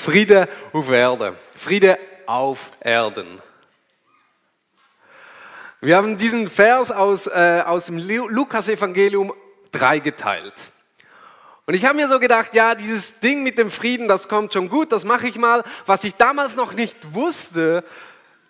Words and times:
Friede 0.00 0.48
auf 0.72 0.90
Erde. 0.90 1.36
Friede 1.54 1.98
auf 2.24 2.70
Erden. 2.80 3.40
Wir 5.82 5.96
haben 5.98 6.16
diesen 6.16 6.48
Vers 6.48 6.90
aus, 6.90 7.26
äh, 7.26 7.62
aus 7.66 7.86
dem 7.86 7.98
Lukas-Evangelium 7.98 9.34
dreigeteilt. 9.72 10.54
Und 11.66 11.74
ich 11.74 11.84
habe 11.84 11.96
mir 11.96 12.08
so 12.08 12.18
gedacht, 12.18 12.54
ja, 12.54 12.74
dieses 12.74 13.20
Ding 13.20 13.42
mit 13.42 13.58
dem 13.58 13.70
Frieden, 13.70 14.08
das 14.08 14.26
kommt 14.28 14.54
schon 14.54 14.70
gut, 14.70 14.90
das 14.90 15.04
mache 15.04 15.28
ich 15.28 15.36
mal. 15.36 15.62
Was 15.84 16.02
ich 16.04 16.14
damals 16.14 16.56
noch 16.56 16.72
nicht 16.72 17.14
wusste, 17.14 17.84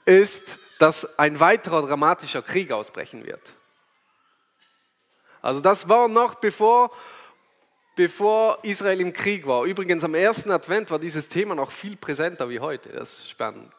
ist, 0.05 0.59
dass 0.79 1.19
ein 1.19 1.41
weiterer 1.41 1.85
dramatischer 1.85 2.43
Krieg 2.43 2.71
ausbrechen 2.71 3.27
wird. 3.27 3.55
Also 5.43 5.61
das 5.61 5.89
war 5.89 6.07
noch 6.07 6.37
bevor, 6.37 6.93
bevor 8.01 8.61
Israel 8.63 8.99
im 9.03 9.13
Krieg 9.13 9.47
war. 9.47 9.65
Übrigens 9.65 10.05
am 10.05 10.15
ersten 10.15 10.51
Advent 10.51 10.91
war 10.91 10.99
dieses 10.99 11.29
Thema 11.29 11.55
noch 11.55 11.71
viel 11.71 11.97
präsenter 11.97 12.49
wie 12.49 12.59
heute. 12.59 12.89
Das 12.89 13.19
ist 13.19 13.29
spannend. 13.29 13.71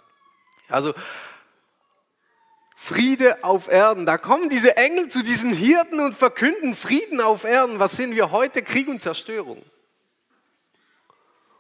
Also 0.70 0.94
Friede 2.76 3.44
auf 3.44 3.68
Erden. 3.68 4.05
Da 4.05 4.20
kommen 4.20 4.52
diese 4.52 4.77
Engel 4.77 5.10
zu 5.10 5.23
diesen 5.23 5.54
Hirten 5.54 5.99
und 5.99 6.13
verkünden 6.13 6.76
Frieden 6.76 7.20
auf 7.20 7.46
Erden. 7.46 7.80
Was 7.80 7.98
sind 7.98 8.16
wir 8.16 8.30
heute? 8.30 8.62
Krieg 8.62 8.88
und 8.90 9.02
Zerstörung. 9.02 9.63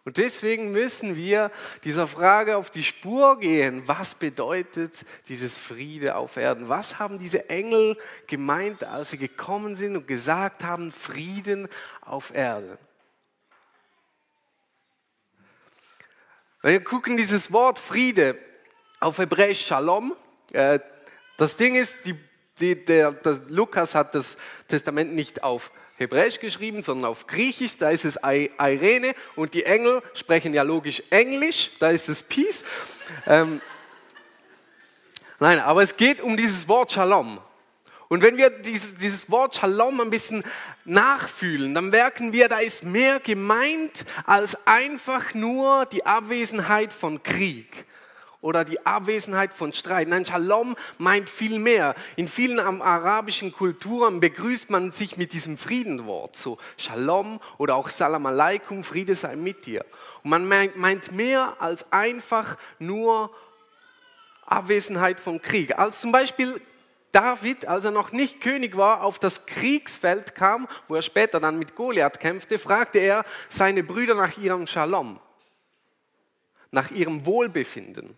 Und 0.03 0.17
deswegen 0.17 0.71
müssen 0.71 1.15
wir 1.15 1.51
dieser 1.83 2.07
Frage 2.07 2.57
auf 2.57 2.71
die 2.71 2.83
Spur 2.83 3.39
gehen. 3.39 3.87
Was 3.87 4.15
bedeutet 4.15 5.05
dieses 5.27 5.59
Friede 5.59 6.15
auf 6.15 6.37
Erden? 6.37 6.69
Was 6.69 6.97
haben 6.97 7.19
diese 7.19 7.49
Engel 7.49 7.95
gemeint, 8.25 8.83
als 8.83 9.11
sie 9.11 9.19
gekommen 9.19 9.75
sind 9.75 9.95
und 9.95 10.07
gesagt 10.07 10.63
haben, 10.63 10.91
Frieden 10.91 11.67
auf 12.01 12.33
Erden? 12.33 12.79
Wir 16.63 16.83
gucken 16.83 17.17
dieses 17.17 17.51
Wort 17.51 17.77
Friede 17.77 18.37
auf 18.99 19.19
Hebräisch 19.19 19.65
Shalom. 19.65 20.15
Äh, 20.51 20.79
das 21.37 21.55
Ding 21.55 21.75
ist, 21.75 22.05
die, 22.05 22.15
die, 22.59 22.85
der, 22.85 23.11
der, 23.11 23.41
Lukas 23.47 23.95
hat 23.95 24.13
das 24.13 24.37
Testament 24.67 25.13
nicht 25.13 25.43
auf 25.43 25.71
Hebräisch 25.97 26.39
geschrieben, 26.39 26.81
sondern 26.83 27.11
auf 27.11 27.27
Griechisch, 27.27 27.77
da 27.77 27.89
ist 27.89 28.05
es 28.05 28.17
Irene 28.23 29.13
und 29.35 29.53
die 29.53 29.65
Engel 29.65 30.01
sprechen 30.13 30.53
ja 30.53 30.63
logisch 30.63 31.03
Englisch, 31.09 31.71
da 31.79 31.89
ist 31.89 32.09
es 32.09 32.23
Peace. 32.23 32.63
Ähm, 33.27 33.61
nein, 35.39 35.59
aber 35.59 35.83
es 35.83 35.95
geht 35.95 36.21
um 36.21 36.37
dieses 36.37 36.67
Wort 36.67 36.91
Shalom. 36.91 37.39
Und 38.07 38.23
wenn 38.23 38.35
wir 38.35 38.49
dieses, 38.49 38.95
dieses 38.95 39.29
Wort 39.29 39.55
Shalom 39.55 40.01
ein 40.01 40.09
bisschen 40.09 40.43
nachfühlen, 40.83 41.73
dann 41.75 41.91
merken 41.91 42.33
wir, 42.33 42.49
da 42.49 42.57
ist 42.57 42.83
mehr 42.83 43.19
gemeint 43.19 44.05
als 44.25 44.67
einfach 44.67 45.33
nur 45.33 45.85
die 45.85 46.05
Abwesenheit 46.05 46.93
von 46.93 47.23
Krieg 47.23 47.85
oder 48.41 48.65
die 48.65 48.85
Abwesenheit 48.85 49.53
von 49.53 49.73
Streit. 49.73 50.07
Nein, 50.07 50.25
Shalom 50.25 50.75
meint 50.97 51.29
viel 51.29 51.59
mehr. 51.59 51.95
In 52.15 52.27
vielen 52.27 52.59
arabischen 52.59 53.51
Kulturen 53.51 54.19
begrüßt 54.19 54.69
man 54.69 54.91
sich 54.91 55.17
mit 55.17 55.33
diesem 55.33 55.57
Friedenwort, 55.57 56.35
so 56.35 56.57
Shalom 56.77 57.39
oder 57.57 57.75
auch 57.75 57.89
Salam 57.89 58.25
Aleikum, 58.25 58.83
Friede 58.83 59.15
sei 59.15 59.35
mit 59.35 59.65
dir. 59.65 59.85
Und 60.23 60.31
man 60.31 60.47
meint 60.47 61.11
mehr 61.11 61.55
als 61.59 61.91
einfach 61.91 62.57
nur 62.79 63.31
Abwesenheit 64.45 65.19
von 65.19 65.41
Krieg. 65.41 65.77
Als 65.77 66.01
zum 66.01 66.11
Beispiel 66.11 66.59
David, 67.11 67.67
als 67.67 67.85
er 67.85 67.91
noch 67.91 68.11
nicht 68.11 68.41
König 68.41 68.77
war, 68.77 69.03
auf 69.03 69.19
das 69.19 69.45
Kriegsfeld 69.45 70.33
kam, 70.33 70.67
wo 70.87 70.95
er 70.95 71.01
später 71.01 71.39
dann 71.39 71.59
mit 71.59 71.75
Goliath 71.75 72.19
kämpfte, 72.19 72.57
fragte 72.57 72.99
er 72.99 73.25
seine 73.49 73.83
Brüder 73.83 74.15
nach 74.15 74.37
ihrem 74.37 74.65
Shalom, 74.67 75.19
nach 76.71 76.89
ihrem 76.91 77.25
Wohlbefinden. 77.25 78.17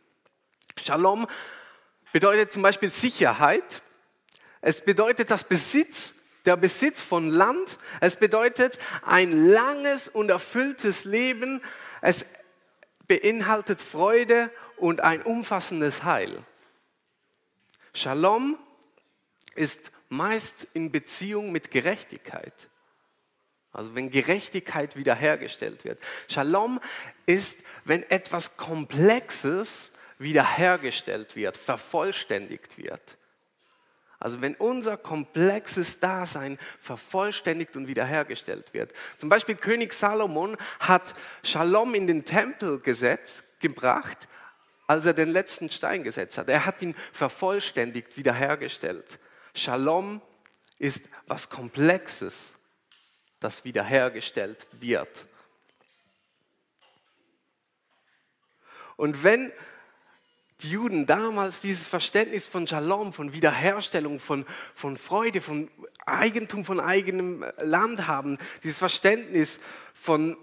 Shalom 0.81 1.27
bedeutet 2.11 2.51
zum 2.51 2.61
Beispiel 2.61 2.91
Sicherheit. 2.91 3.83
Es 4.61 4.81
bedeutet 4.81 5.29
das 5.31 5.43
Besitz, 5.43 6.15
der 6.45 6.57
Besitz 6.57 7.01
von 7.01 7.29
Land. 7.29 7.77
Es 8.01 8.15
bedeutet 8.15 8.79
ein 9.03 9.47
langes 9.49 10.09
und 10.09 10.29
erfülltes 10.29 11.05
Leben. 11.05 11.61
Es 12.01 12.25
beinhaltet 13.07 13.81
Freude 13.81 14.51
und 14.77 15.01
ein 15.01 15.21
umfassendes 15.21 16.03
Heil. 16.03 16.43
Shalom 17.93 18.57
ist 19.55 19.91
meist 20.09 20.67
in 20.73 20.91
Beziehung 20.91 21.51
mit 21.51 21.71
Gerechtigkeit. 21.71 22.69
Also 23.71 23.95
wenn 23.95 24.11
Gerechtigkeit 24.11 24.95
wiederhergestellt 24.95 25.83
wird. 25.83 25.99
Shalom 26.27 26.79
ist, 27.25 27.59
wenn 27.85 28.03
etwas 28.03 28.57
Komplexes 28.57 29.93
wiederhergestellt 30.17 31.35
wird, 31.35 31.57
vervollständigt 31.57 32.77
wird. 32.77 33.17
Also 34.19 34.41
wenn 34.41 34.55
unser 34.55 34.95
komplexes 34.95 35.99
Dasein 35.99 36.57
vervollständigt 36.79 37.75
und 37.75 37.87
wiederhergestellt 37.87 38.73
wird. 38.73 38.93
Zum 39.17 39.27
Beispiel 39.27 39.55
König 39.55 39.91
Salomon 39.91 40.55
hat 40.79 41.13
Shalom 41.43 41.93
in 41.93 42.07
den 42.07 42.23
Tempel 42.23 42.79
gesetzt, 42.79 43.43
gebracht, 43.59 44.29
als 44.87 45.05
er 45.05 45.13
den 45.13 45.29
letzten 45.29 45.69
Stein 45.69 46.03
gesetzt 46.03 46.37
hat. 46.37 46.47
Er 46.47 46.65
hat 46.65 46.81
ihn 46.81 46.95
vervollständigt, 47.11 48.15
wiederhergestellt. 48.15 49.19
Shalom 49.53 50.21
ist 50.79 51.09
was 51.27 51.49
Komplexes, 51.49 52.53
das 53.41 53.65
wiederhergestellt 53.65 54.67
wird. 54.71 55.25
Und 58.95 59.23
wenn 59.23 59.51
die 60.61 60.69
Juden 60.69 61.05
damals 61.05 61.59
dieses 61.59 61.87
Verständnis 61.87 62.47
von 62.47 62.67
Shalom, 62.67 63.11
von 63.13 63.33
Wiederherstellung, 63.33 64.19
von, 64.19 64.45
von 64.75 64.97
Freude, 64.97 65.41
von 65.41 65.69
Eigentum 66.05 66.65
von 66.65 66.79
eigenem 66.79 67.45
Land 67.57 68.07
haben, 68.07 68.37
dieses 68.63 68.77
Verständnis 68.77 69.59
von 69.93 70.37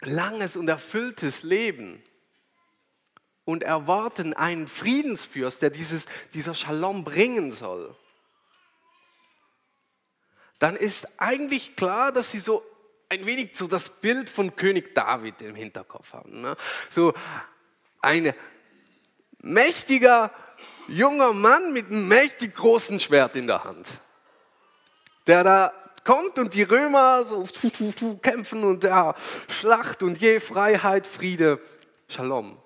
langes 0.00 0.56
und 0.56 0.68
erfülltes 0.68 1.42
Leben 1.42 2.02
und 3.44 3.62
erwarten 3.62 4.34
einen 4.34 4.68
Friedensfürst, 4.68 5.62
der 5.62 5.70
dieses, 5.70 6.06
dieser 6.34 6.54
Shalom 6.54 7.04
bringen 7.04 7.52
soll, 7.52 7.94
dann 10.58 10.76
ist 10.76 11.20
eigentlich 11.20 11.74
klar, 11.74 12.12
dass 12.12 12.30
sie 12.30 12.38
so 12.38 12.62
ein 13.08 13.26
wenig 13.26 13.56
so 13.56 13.66
das 13.66 14.00
Bild 14.00 14.30
von 14.30 14.54
König 14.54 14.94
David 14.94 15.42
im 15.42 15.56
Hinterkopf 15.56 16.12
haben. 16.12 16.42
Ne? 16.42 16.56
So 16.88 17.12
eine 18.00 18.34
mächtiger 19.40 20.30
junger 20.88 21.32
Mann 21.32 21.72
mit 21.72 21.86
einem 21.86 22.08
mächtig 22.08 22.54
großen 22.54 23.00
Schwert 23.00 23.36
in 23.36 23.46
der 23.46 23.64
Hand, 23.64 23.88
der 25.26 25.44
da 25.44 25.72
kommt 26.04 26.38
und 26.38 26.54
die 26.54 26.62
Römer 26.62 27.24
so 27.24 27.46
tu, 27.46 27.70
tu, 27.70 27.92
tu, 27.92 28.16
kämpfen 28.18 28.64
und 28.64 28.84
ja, 28.84 29.14
Schlacht 29.48 30.02
und 30.02 30.18
je 30.18 30.40
Freiheit, 30.40 31.06
Friede, 31.06 31.60
Shalom. 32.08 32.58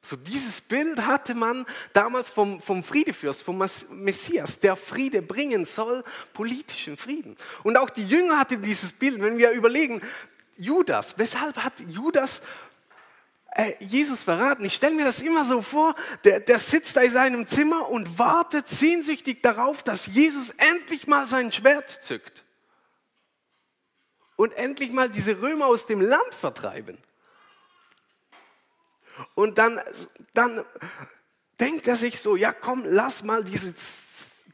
So 0.00 0.14
dieses 0.14 0.60
Bild 0.60 1.04
hatte 1.04 1.34
man 1.34 1.66
damals 1.92 2.28
vom, 2.28 2.62
vom 2.62 2.84
Friedefürst, 2.84 3.42
vom 3.42 3.58
Messias, 3.90 4.60
der 4.60 4.76
Friede 4.76 5.20
bringen 5.20 5.64
soll, 5.64 6.04
politischen 6.32 6.96
Frieden. 6.96 7.36
Und 7.64 7.76
auch 7.76 7.90
die 7.90 8.06
Jünger 8.06 8.38
hatten 8.38 8.62
dieses 8.62 8.92
Bild. 8.92 9.20
Wenn 9.20 9.36
wir 9.36 9.50
überlegen, 9.50 10.00
Judas, 10.56 11.18
weshalb 11.18 11.56
hat 11.56 11.80
Judas 11.88 12.42
Jesus 13.80 14.22
verraten. 14.22 14.64
Ich 14.64 14.74
stelle 14.74 14.94
mir 14.94 15.04
das 15.04 15.22
immer 15.22 15.44
so 15.44 15.62
vor, 15.62 15.94
der, 16.24 16.40
der 16.40 16.58
sitzt 16.58 16.96
da 16.96 17.00
in 17.00 17.10
seinem 17.10 17.48
Zimmer 17.48 17.88
und 17.88 18.18
wartet 18.18 18.68
sehnsüchtig 18.68 19.42
darauf, 19.42 19.82
dass 19.82 20.06
Jesus 20.06 20.50
endlich 20.50 21.06
mal 21.06 21.26
sein 21.26 21.52
Schwert 21.52 21.90
zückt 22.02 22.44
und 24.36 24.52
endlich 24.52 24.92
mal 24.92 25.08
diese 25.08 25.40
Römer 25.40 25.66
aus 25.66 25.86
dem 25.86 26.00
Land 26.00 26.34
vertreiben. 26.38 26.98
Und 29.34 29.58
dann, 29.58 29.80
dann 30.34 30.64
denkt 31.58 31.88
er 31.88 31.96
sich 31.96 32.20
so, 32.20 32.36
ja 32.36 32.52
komm, 32.52 32.84
lass 32.84 33.22
mal 33.22 33.42
dieses, 33.42 33.74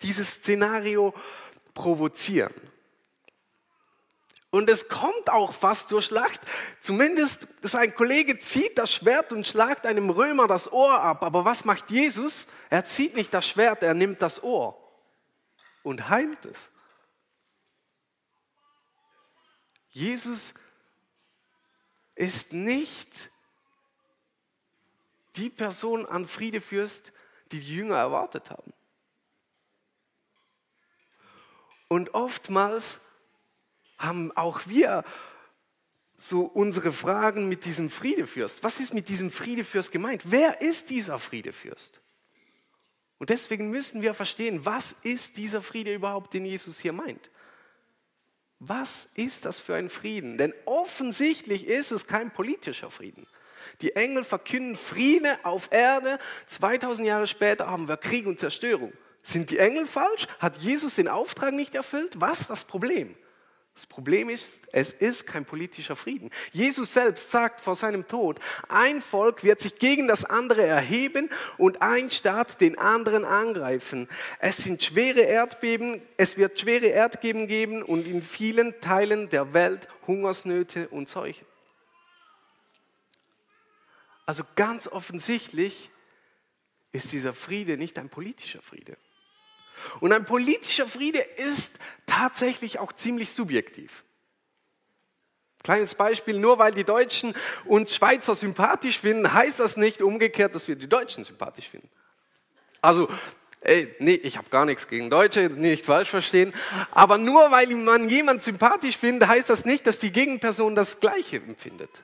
dieses 0.02 0.34
Szenario 0.34 1.12
provozieren. 1.75 2.55
Und 4.52 4.69
es 4.69 4.90
kommt 4.90 5.31
auch 5.31 5.54
fast 5.54 5.90
durch 5.93 6.04
Schlacht. 6.04 6.43
Zumindest 6.82 7.46
sein 7.62 7.94
Kollege 7.94 8.38
zieht 8.38 8.76
das 8.76 8.93
Schwert 8.93 9.32
und 9.32 9.46
schlagt 9.46 9.87
einem 9.87 10.10
Römer 10.10 10.46
das 10.46 10.70
Ohr 10.70 11.00
ab. 11.00 11.22
Aber 11.22 11.46
was 11.46 11.64
macht 11.64 11.88
Jesus? 11.88 12.46
Er 12.69 12.84
zieht 12.84 13.14
nicht 13.14 13.32
das 13.32 13.46
Schwert, 13.46 13.82
er 13.82 13.94
nimmt 13.94 14.20
das 14.20 14.43
Ohr 14.43 14.78
und 15.82 16.10
heilt 16.10 16.44
es. 16.44 16.70
Jesus 19.88 20.52
ist 22.14 22.52
nicht 22.52 23.31
die 25.37 25.48
Person 25.48 26.05
an 26.05 26.28
Friedefürst, 26.28 27.14
die 27.52 27.60
die 27.60 27.76
Jünger 27.76 27.96
erwartet 27.96 28.50
haben. 28.50 28.75
Und 31.88 32.12
oftmals 32.12 33.12
haben 34.02 34.32
auch 34.37 34.66
wir 34.66 35.04
so 36.16 36.43
unsere 36.43 36.93
Fragen 36.93 37.49
mit 37.49 37.64
diesem 37.64 37.90
Friedefürst. 37.90 38.62
Was 38.62 38.81
ist 38.81 38.94
mit 38.94 39.08
diesem 39.08 39.31
Friedefürst 39.31 39.90
gemeint? 39.90 40.22
Wer 40.26 40.60
ist 40.60 40.90
dieser 40.90 41.19
Friedefürst? 41.19 42.00
Und 43.19 43.31
deswegen 43.31 43.70
müssen 43.70 44.02
wir 44.02 44.14
verstehen, 44.14 44.64
was 44.66 44.93
ist 45.02 45.37
dieser 45.37 45.62
Friede 45.62 45.94
überhaupt, 45.94 46.34
den 46.34 46.44
Jesus 46.44 46.81
hier 46.81 46.93
meint? 46.93 47.31
Was 48.58 49.08
ist 49.14 49.44
das 49.44 49.60
für 49.60 49.75
ein 49.75 49.90
Frieden? 49.90 50.38
Denn 50.38 50.52
offensichtlich 50.64 51.66
ist 51.66 51.90
es 51.90 52.06
kein 52.06 52.32
politischer 52.32 52.90
Frieden. 52.90 53.26
Die 53.81 53.96
Engel 53.96 54.25
verkünden 54.25 54.76
Friede 54.76 55.38
auf 55.44 55.69
Erde. 55.72 56.19
2000 56.48 57.06
Jahre 57.06 57.26
später 57.26 57.69
haben 57.69 57.88
wir 57.88 57.96
Krieg 57.96 58.26
und 58.26 58.38
Zerstörung. 58.38 58.93
Sind 59.22 59.50
die 59.50 59.58
Engel 59.58 59.87
falsch? 59.87 60.26
Hat 60.38 60.58
Jesus 60.58 60.96
den 60.96 61.08
Auftrag 61.08 61.55
nicht 61.55 61.75
erfüllt? 61.75 62.20
Was 62.20 62.43
ist 62.43 62.50
das 62.50 62.64
Problem? 62.64 63.16
Das 63.74 63.86
Problem 63.86 64.28
ist, 64.28 64.60
es 64.72 64.92
ist 64.92 65.26
kein 65.26 65.46
politischer 65.46 65.96
Frieden. 65.96 66.30
Jesus 66.52 66.92
selbst 66.92 67.30
sagt 67.30 67.60
vor 67.60 67.74
seinem 67.74 68.06
Tod, 68.06 68.38
ein 68.69 69.00
Volk 69.00 69.44
wird 69.44 69.62
sich 69.62 69.78
gegen 69.78 70.08
das 70.08 70.26
andere 70.26 70.62
erheben 70.62 71.30
und 71.56 71.80
ein 71.80 72.10
Staat 72.10 72.60
den 72.60 72.78
anderen 72.78 73.24
angreifen. 73.24 74.08
Es 74.40 74.58
sind 74.58 74.84
schwere 74.84 75.20
Erdbeben, 75.20 76.02
es 76.19 76.36
wird 76.36 76.60
schwere 76.60 76.88
Erdbeben 76.88 77.46
geben 77.46 77.82
und 77.82 78.06
in 78.06 78.22
vielen 78.22 78.78
Teilen 78.82 79.30
der 79.30 79.54
Welt 79.54 79.88
Hungersnöte 80.06 80.88
und 80.88 81.08
Seuchen. 81.08 81.46
Also 84.26 84.44
ganz 84.54 84.86
offensichtlich 84.86 85.90
ist 86.92 87.12
dieser 87.12 87.32
Friede 87.32 87.78
nicht 87.78 87.98
ein 87.98 88.10
politischer 88.10 88.60
Friede. 88.60 88.98
Und 90.00 90.12
ein 90.12 90.25
politischer 90.25 90.87
Friede 90.87 91.20
ist 91.20 91.79
tatsächlich 92.06 92.79
auch 92.79 92.93
ziemlich 92.93 93.32
subjektiv. 93.32 94.05
Kleines 95.62 95.94
Beispiel, 95.94 96.38
nur 96.38 96.58
weil 96.58 96.73
die 96.73 96.84
Deutschen 96.84 97.34
uns 97.64 97.94
Schweizer 97.94 98.34
sympathisch 98.34 98.99
finden, 98.99 99.32
heißt 99.32 99.61
das 99.61 99.76
nicht 99.76 100.02
umgekehrt, 100.02 100.55
dass 100.55 100.67
wir 100.67 100.75
die 100.75 100.88
Deutschen 100.88 101.23
sympathisch 101.23 101.69
finden. 101.69 101.88
Also, 102.81 103.08
ey, 103.61 103.94
nee, 104.00 104.14
ich 104.14 104.37
habe 104.37 104.49
gar 104.50 104.64
nichts 104.64 104.88
gegen 104.88 105.08
Deutsche, 105.08 105.43
nicht 105.50 105.87
falsch 105.87 106.11
verstehen, 106.11 106.52
aber 106.90 107.17
nur 107.17 107.52
weil 107.52 107.69
man 107.76 108.08
jemand 108.08 108.43
sympathisch 108.43 108.99
findet, 108.99 109.29
heißt 109.29 109.49
das 109.50 109.64
nicht, 109.64 109.87
dass 109.87 110.00
die 110.00 110.11
Gegenperson 110.11 110.75
das 110.75 110.99
Gleiche 110.99 111.37
empfindet. 111.37 112.02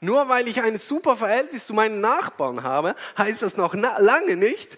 Nur 0.00 0.28
weil 0.28 0.46
ich 0.46 0.62
ein 0.62 0.76
super 0.76 1.16
Verhältnis 1.16 1.66
zu 1.66 1.72
meinen 1.72 2.02
Nachbarn 2.02 2.62
habe, 2.62 2.94
heißt 3.16 3.40
das 3.40 3.56
noch 3.56 3.72
lange 3.74 4.36
nicht, 4.36 4.76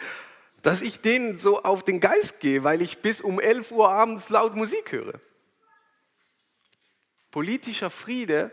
dass 0.63 0.83
ich 0.83 1.01
denen 1.01 1.39
so 1.39 1.63
auf 1.63 1.85
den 1.85 2.01
Geist 2.01 2.41
gehe, 2.41 2.65
weil 2.65 2.83
ich 2.83 2.99
bis 2.99 3.21
um 3.21 3.41
11 3.41 3.71
Uhr 3.71 3.89
abends 3.89 4.29
laut 4.29 4.57
Musik 4.57 4.93
höre. 4.93 5.21
Politischer 7.31 7.91
Friede 7.91 8.51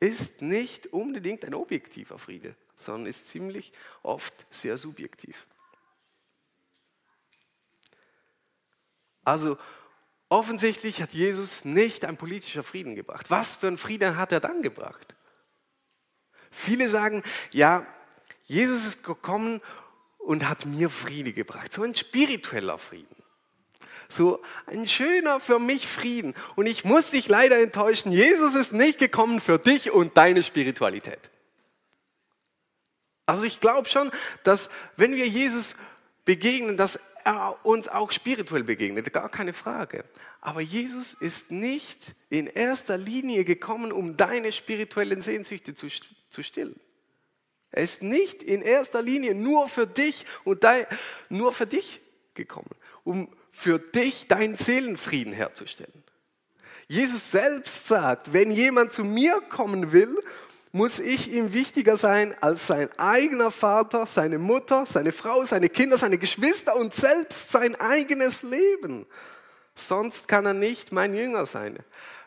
ist 0.00 0.42
nicht 0.42 0.88
unbedingt 0.88 1.44
ein 1.44 1.54
objektiver 1.54 2.18
Friede, 2.18 2.54
sondern 2.74 3.06
ist 3.06 3.28
ziemlich 3.28 3.72
oft 4.02 4.46
sehr 4.50 4.76
subjektiv. 4.76 5.46
Also 9.24 9.56
offensichtlich 10.28 11.00
hat 11.00 11.14
Jesus 11.14 11.64
nicht 11.64 12.04
ein 12.04 12.16
politischer 12.18 12.62
Frieden 12.62 12.94
gebracht. 12.94 13.30
Was 13.30 13.56
für 13.56 13.68
einen 13.68 13.78
Frieden 13.78 14.16
hat 14.16 14.32
er 14.32 14.40
dann 14.40 14.62
gebracht? 14.62 15.14
Viele 16.50 16.88
sagen, 16.88 17.22
ja, 17.52 17.86
Jesus 18.44 18.84
ist 18.84 19.04
gekommen, 19.04 19.62
und 20.24 20.48
hat 20.48 20.66
mir 20.66 20.90
Friede 20.90 21.32
gebracht. 21.32 21.72
So 21.72 21.82
ein 21.82 21.94
spiritueller 21.94 22.78
Frieden. 22.78 23.14
So 24.08 24.42
ein 24.66 24.88
schöner 24.88 25.40
für 25.40 25.58
mich 25.58 25.86
Frieden. 25.86 26.34
Und 26.56 26.66
ich 26.66 26.84
muss 26.84 27.10
dich 27.10 27.28
leider 27.28 27.58
enttäuschen, 27.60 28.12
Jesus 28.12 28.54
ist 28.54 28.72
nicht 28.72 28.98
gekommen 28.98 29.40
für 29.40 29.58
dich 29.58 29.90
und 29.90 30.16
deine 30.16 30.42
Spiritualität. 30.42 31.30
Also 33.26 33.44
ich 33.44 33.60
glaube 33.60 33.88
schon, 33.88 34.10
dass 34.42 34.68
wenn 34.96 35.14
wir 35.14 35.26
Jesus 35.26 35.76
begegnen, 36.24 36.76
dass 36.76 36.98
er 37.24 37.58
uns 37.64 37.88
auch 37.88 38.10
spirituell 38.10 38.64
begegnet, 38.64 39.10
gar 39.12 39.30
keine 39.30 39.54
Frage. 39.54 40.04
Aber 40.42 40.60
Jesus 40.60 41.14
ist 41.14 41.50
nicht 41.50 42.14
in 42.28 42.46
erster 42.46 42.98
Linie 42.98 43.44
gekommen, 43.44 43.92
um 43.92 44.16
deine 44.16 44.52
spirituellen 44.52 45.22
Sehnsüchte 45.22 45.74
zu, 45.74 45.88
zu 46.28 46.42
stillen. 46.42 46.78
Er 47.74 47.82
ist 47.82 48.04
nicht 48.04 48.40
in 48.40 48.62
erster 48.62 49.02
Linie 49.02 49.34
nur 49.34 49.68
für 49.68 49.88
dich 49.88 50.26
und 50.44 50.62
dein, 50.62 50.86
nur 51.28 51.52
für 51.52 51.66
dich 51.66 52.00
gekommen, 52.34 52.70
um 53.02 53.28
für 53.50 53.80
dich 53.80 54.28
deinen 54.28 54.54
Seelenfrieden 54.54 55.32
herzustellen. 55.32 56.04
Jesus 56.86 57.32
selbst 57.32 57.88
sagt, 57.88 58.32
wenn 58.32 58.52
jemand 58.52 58.92
zu 58.92 59.02
mir 59.02 59.40
kommen 59.48 59.90
will, 59.90 60.22
muss 60.70 61.00
ich 61.00 61.32
ihm 61.32 61.52
wichtiger 61.52 61.96
sein 61.96 62.36
als 62.40 62.68
sein 62.68 62.90
eigener 62.96 63.50
Vater, 63.50 64.06
seine 64.06 64.38
Mutter, 64.38 64.86
seine 64.86 65.10
Frau, 65.10 65.42
seine 65.42 65.68
Kinder, 65.68 65.98
seine 65.98 66.18
Geschwister 66.18 66.76
und 66.76 66.94
selbst 66.94 67.50
sein 67.50 67.74
eigenes 67.80 68.44
Leben. 68.44 69.04
Sonst 69.74 70.28
kann 70.28 70.46
er 70.46 70.54
nicht 70.54 70.92
mein 70.92 71.12
Jünger 71.12 71.46
sein. 71.46 71.80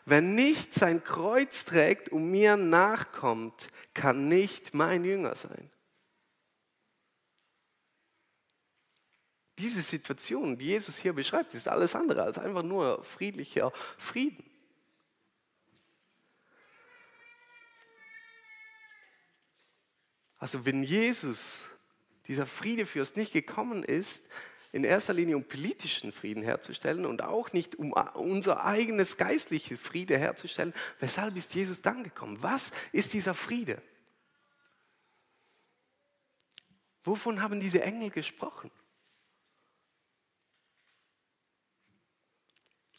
Wer 0.08 0.22
nicht 0.22 0.72
sein 0.72 1.04
Kreuz 1.04 1.66
trägt 1.66 2.08
und 2.08 2.30
mir 2.30 2.56
nachkommt, 2.56 3.68
kann 3.92 4.26
nicht 4.26 4.72
mein 4.72 5.04
Jünger 5.04 5.34
sein. 5.34 5.70
Diese 9.58 9.82
Situation, 9.82 10.56
die 10.56 10.64
Jesus 10.64 10.96
hier 10.96 11.12
beschreibt, 11.12 11.52
ist 11.52 11.68
alles 11.68 11.94
andere 11.94 12.22
als 12.22 12.38
einfach 12.38 12.62
nur 12.62 13.04
friedlicher 13.04 13.70
Frieden. 13.98 14.48
Also 20.38 20.64
wenn 20.64 20.84
Jesus, 20.84 21.64
dieser 22.28 22.46
Friedefürst, 22.46 23.18
nicht 23.18 23.34
gekommen 23.34 23.82
ist, 23.82 24.24
in 24.72 24.84
erster 24.84 25.14
Linie 25.14 25.36
um 25.36 25.44
politischen 25.44 26.12
Frieden 26.12 26.42
herzustellen 26.42 27.06
und 27.06 27.22
auch 27.22 27.52
nicht 27.52 27.76
um 27.76 27.92
unser 27.92 28.64
eigenes 28.64 29.16
geistliches 29.16 29.80
Friede 29.80 30.18
herzustellen. 30.18 30.74
Weshalb 30.98 31.36
ist 31.36 31.54
Jesus 31.54 31.80
dann 31.80 32.04
gekommen? 32.04 32.42
Was 32.42 32.72
ist 32.92 33.12
dieser 33.14 33.34
Friede? 33.34 33.80
Wovon 37.04 37.40
haben 37.40 37.60
diese 37.60 37.82
Engel 37.82 38.10
gesprochen? 38.10 38.70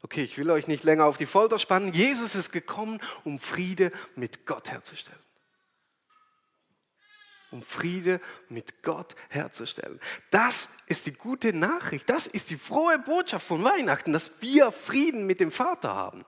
Okay, 0.01 0.23
ich 0.23 0.37
will 0.37 0.49
euch 0.49 0.67
nicht 0.67 0.83
länger 0.83 1.05
auf 1.05 1.17
die 1.17 1.27
Folter 1.27 1.59
spannen. 1.59 1.93
Jesus 1.93 2.33
ist 2.33 2.51
gekommen, 2.51 2.99
um 3.23 3.37
Friede 3.37 3.91
mit 4.15 4.47
Gott 4.47 4.71
herzustellen 4.71 5.28
um 7.51 7.61
Friede 7.61 8.19
mit 8.47 8.83
Gott 8.83 9.15
herzustellen. 9.29 9.99
Das 10.31 10.69
ist 10.87 11.05
die 11.05 11.13
gute 11.13 11.53
Nachricht, 11.53 12.09
das 12.09 12.27
ist 12.27 12.49
die 12.49 12.57
frohe 12.57 12.99
Botschaft 12.99 13.47
von 13.47 13.63
Weihnachten, 13.63 14.13
dass 14.13 14.41
wir 14.41 14.71
Frieden 14.71 15.25
mit 15.25 15.39
dem 15.39 15.51
Vater 15.51 15.95
haben. 15.95 16.25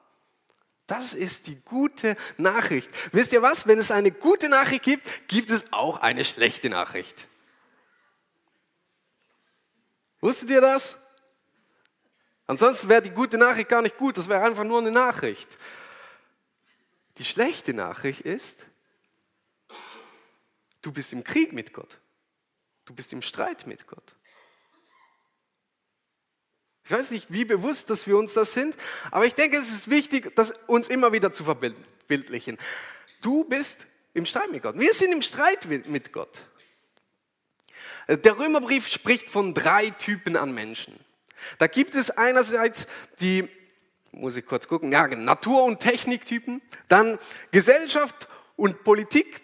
Das 0.87 1.13
ist 1.13 1.47
die 1.47 1.55
gute 1.55 2.17
Nachricht. 2.37 2.89
Wisst 3.13 3.31
ihr 3.31 3.41
was? 3.41 3.65
Wenn 3.65 3.79
es 3.79 3.91
eine 3.91 4.11
gute 4.11 4.49
Nachricht 4.49 4.83
gibt, 4.83 5.27
gibt 5.29 5.49
es 5.49 5.71
auch 5.71 5.97
eine 6.01 6.25
schlechte 6.25 6.69
Nachricht. 6.69 7.27
Wusstet 10.19 10.49
ihr 10.49 10.61
das? 10.61 10.97
Ansonsten 12.45 12.89
wäre 12.89 13.01
die 13.01 13.11
gute 13.11 13.37
Nachricht 13.37 13.69
gar 13.69 13.81
nicht 13.81 13.97
gut, 13.97 14.17
das 14.17 14.27
wäre 14.27 14.43
einfach 14.43 14.65
nur 14.65 14.79
eine 14.79 14.91
Nachricht. 14.91 15.57
Die 17.17 17.25
schlechte 17.25 17.73
Nachricht 17.73 18.21
ist, 18.21 18.65
Du 20.81 20.91
bist 20.91 21.13
im 21.13 21.23
Krieg 21.23 21.53
mit 21.53 21.73
Gott. 21.73 21.99
Du 22.85 22.93
bist 22.93 23.13
im 23.13 23.21
Streit 23.21 23.67
mit 23.67 23.87
Gott. 23.87 24.15
Ich 26.83 26.91
weiß 26.91 27.11
nicht, 27.11 27.31
wie 27.31 27.45
bewusst, 27.45 27.89
dass 27.89 28.07
wir 28.07 28.17
uns 28.17 28.33
das 28.33 28.53
sind, 28.53 28.75
aber 29.11 29.25
ich 29.25 29.35
denke, 29.35 29.57
es 29.57 29.71
ist 29.71 29.89
wichtig, 29.89 30.35
das 30.35 30.51
uns 30.67 30.87
immer 30.87 31.11
wieder 31.11 31.31
zu 31.31 31.43
verbildlichen. 31.43 32.57
Du 33.21 33.43
bist 33.43 33.85
im 34.13 34.25
Streit 34.25 34.51
mit 34.51 34.63
Gott. 34.63 34.77
Wir 34.77 34.93
sind 34.93 35.13
im 35.13 35.21
Streit 35.21 35.65
mit 35.65 36.11
Gott. 36.11 36.41
Der 38.07 38.37
Römerbrief 38.37 38.87
spricht 38.87 39.29
von 39.29 39.53
drei 39.53 39.91
Typen 39.91 40.35
an 40.35 40.53
Menschen. 40.53 40.99
Da 41.59 41.67
gibt 41.67 41.95
es 41.95 42.11
einerseits 42.11 42.87
die, 43.19 43.47
muss 44.11 44.35
ich 44.35 44.45
kurz 44.45 44.67
gucken, 44.67 44.91
ja, 44.91 45.07
Natur- 45.07 45.63
und 45.63 45.79
Techniktypen, 45.79 46.61
dann 46.87 47.19
Gesellschaft 47.51 48.27
und 48.55 48.83
Politik 48.83 49.41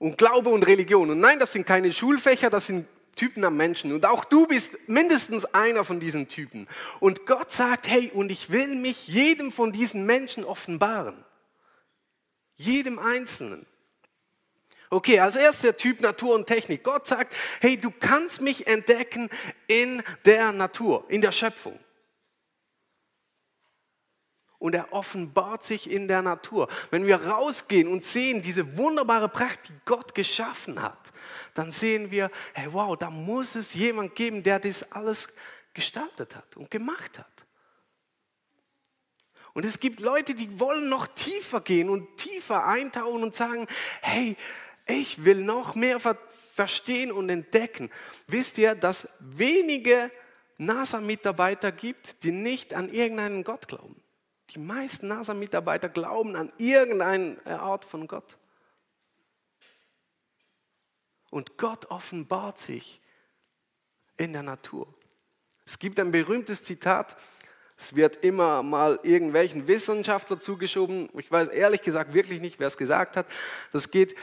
und 0.00 0.18
Glaube 0.18 0.48
und 0.48 0.66
Religion. 0.66 1.10
Und 1.10 1.20
nein, 1.20 1.38
das 1.38 1.52
sind 1.52 1.66
keine 1.66 1.92
Schulfächer, 1.92 2.50
das 2.50 2.66
sind 2.66 2.88
Typen 3.14 3.44
am 3.44 3.56
Menschen. 3.56 3.92
Und 3.92 4.06
auch 4.06 4.24
du 4.24 4.46
bist 4.46 4.88
mindestens 4.88 5.44
einer 5.44 5.84
von 5.84 6.00
diesen 6.00 6.26
Typen. 6.26 6.66
Und 7.00 7.26
Gott 7.26 7.52
sagt, 7.52 7.86
hey, 7.86 8.10
und 8.12 8.32
ich 8.32 8.50
will 8.50 8.74
mich 8.76 9.06
jedem 9.06 9.52
von 9.52 9.72
diesen 9.72 10.06
Menschen 10.06 10.42
offenbaren. 10.42 11.22
Jedem 12.56 12.98
Einzelnen. 12.98 13.66
Okay, 14.88 15.20
als 15.20 15.36
erster 15.36 15.76
Typ 15.76 16.00
Natur 16.00 16.34
und 16.34 16.46
Technik. 16.46 16.82
Gott 16.82 17.06
sagt, 17.06 17.34
hey, 17.60 17.76
du 17.76 17.90
kannst 17.90 18.40
mich 18.40 18.66
entdecken 18.66 19.28
in 19.66 20.02
der 20.24 20.52
Natur, 20.52 21.04
in 21.08 21.20
der 21.20 21.32
Schöpfung. 21.32 21.78
Und 24.60 24.74
er 24.74 24.92
offenbart 24.92 25.64
sich 25.64 25.90
in 25.90 26.06
der 26.06 26.22
Natur. 26.22 26.68
Wenn 26.90 27.06
wir 27.06 27.16
rausgehen 27.16 27.88
und 27.88 28.04
sehen 28.04 28.42
diese 28.42 28.76
wunderbare 28.76 29.28
Pracht, 29.28 29.68
die 29.68 29.74
Gott 29.86 30.14
geschaffen 30.14 30.80
hat, 30.80 31.12
dann 31.54 31.72
sehen 31.72 32.12
wir, 32.12 32.30
hey 32.52 32.68
wow, 32.70 32.96
da 32.96 33.10
muss 33.10 33.56
es 33.56 33.74
jemand 33.74 34.14
geben, 34.14 34.44
der 34.44 34.60
das 34.60 34.92
alles 34.92 35.28
gestaltet 35.74 36.36
hat 36.36 36.56
und 36.56 36.70
gemacht 36.70 37.18
hat. 37.18 37.26
Und 39.54 39.64
es 39.64 39.80
gibt 39.80 39.98
Leute, 39.98 40.34
die 40.34 40.60
wollen 40.60 40.88
noch 40.88 41.08
tiefer 41.08 41.60
gehen 41.60 41.88
und 41.88 42.16
tiefer 42.16 42.66
eintauchen 42.66 43.22
und 43.24 43.34
sagen, 43.34 43.66
hey, 44.02 44.36
ich 44.86 45.24
will 45.24 45.42
noch 45.42 45.74
mehr 45.74 45.98
ver 45.98 46.16
verstehen 46.52 47.10
und 47.10 47.30
entdecken. 47.30 47.90
Wisst 48.26 48.58
ihr, 48.58 48.74
dass 48.74 49.08
wenige 49.20 50.10
NASA-Mitarbeiter 50.58 51.72
gibt, 51.72 52.22
die 52.22 52.32
nicht 52.32 52.74
an 52.74 52.92
irgendeinen 52.92 53.44
Gott 53.44 53.66
glauben? 53.66 54.02
Die 54.54 54.58
meisten 54.58 55.08
NASA-Mitarbeiter 55.08 55.88
glauben 55.88 56.34
an 56.34 56.52
irgendeine 56.58 57.38
Art 57.46 57.84
von 57.84 58.06
Gott. 58.06 58.36
Und 61.30 61.56
Gott 61.56 61.86
offenbart 61.90 62.58
sich 62.58 63.00
in 64.16 64.32
der 64.32 64.42
Natur. 64.42 64.92
Es 65.64 65.78
gibt 65.78 66.00
ein 66.00 66.10
berühmtes 66.10 66.64
Zitat, 66.64 67.16
es 67.76 67.94
wird 67.94 68.16
immer 68.24 68.62
mal 68.62 68.98
irgendwelchen 69.04 69.68
Wissenschaftler 69.68 70.40
zugeschoben. 70.40 71.08
Ich 71.16 71.30
weiß 71.30 71.48
ehrlich 71.48 71.80
gesagt 71.80 72.12
wirklich 72.12 72.40
nicht, 72.40 72.58
wer 72.58 72.66
es 72.66 72.76
gesagt 72.76 73.16
hat. 73.16 73.26
Das 73.72 73.90
geht, 73.90 74.14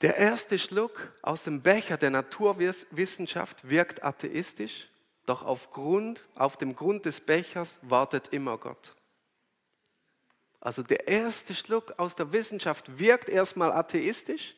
der 0.00 0.16
erste 0.16 0.58
Schluck 0.58 1.12
aus 1.22 1.42
dem 1.42 1.60
Becher 1.60 1.98
der 1.98 2.10
Naturwissenschaft 2.10 3.68
wirkt 3.68 4.02
atheistisch, 4.02 4.88
doch 5.26 5.42
auf, 5.42 5.70
Grund, 5.70 6.26
auf 6.34 6.56
dem 6.56 6.74
Grund 6.74 7.04
des 7.04 7.20
Bechers 7.20 7.78
wartet 7.82 8.28
immer 8.28 8.56
Gott. 8.56 8.96
Also 10.60 10.82
der 10.82 11.08
erste 11.08 11.54
Schluck 11.54 11.94
aus 11.98 12.14
der 12.14 12.32
Wissenschaft 12.32 12.98
wirkt 12.98 13.28
erstmal 13.28 13.72
atheistisch, 13.72 14.54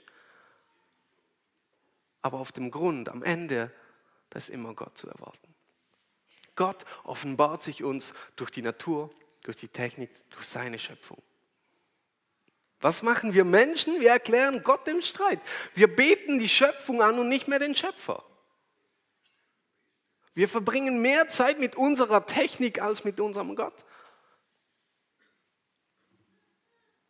aber 2.23 2.39
auf 2.39 2.53
dem 2.53 2.71
Grund, 2.71 3.09
am 3.09 3.23
Ende, 3.23 3.71
da 4.31 4.39
ist 4.39 4.51
immer 4.51 4.75
Gott 4.75 4.99
zu 4.99 5.09
erwarten. 5.09 5.55
Gott 6.57 6.85
offenbart 7.05 7.63
sich 7.63 7.83
uns 7.83 8.15
durch 8.37 8.51
die 8.51 8.63
Natur, 8.63 9.11
durch 9.43 9.57
die 9.57 9.69
Technik, 9.69 10.11
durch 10.31 10.47
seine 10.47 10.79
Schöpfung. 10.79 11.23
Was 12.81 13.03
machen 13.03 13.33
wir 13.33 13.45
Menschen? 13.45 14.01
Wir 14.01 14.11
erklären 14.11 14.63
Gott 14.65 14.87
im 14.89 15.01
Streit. 15.03 15.41
Wir 15.75 15.95
beten 15.95 16.41
die 16.41 16.49
Schöpfung 16.49 17.01
an 17.01 17.19
und 17.19 17.29
nicht 17.29 17.47
mehr 17.47 17.61
den 17.61 17.77
Schöpfer. 17.77 18.25
Wir 20.35 20.49
verbringen 20.49 21.01
mehr 21.01 21.29
Zeit 21.29 21.61
mit 21.61 21.77
unserer 21.77 22.27
Technik 22.27 22.83
als 22.83 23.05
mit 23.05 23.21
unserem 23.21 23.55
Gott. 23.55 23.85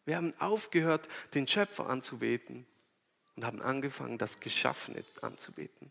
Wir 0.05 0.17
haben 0.17 0.35
aufgehört, 0.39 1.09
den 1.35 1.47
Schöpfer 1.47 1.89
anzubeten 1.89 2.67
und 3.37 3.45
haben 3.45 3.63
angefangen, 3.63 4.19
das 4.19 4.41
Geschaffene 4.41 5.05
anzubeten. 5.21 5.91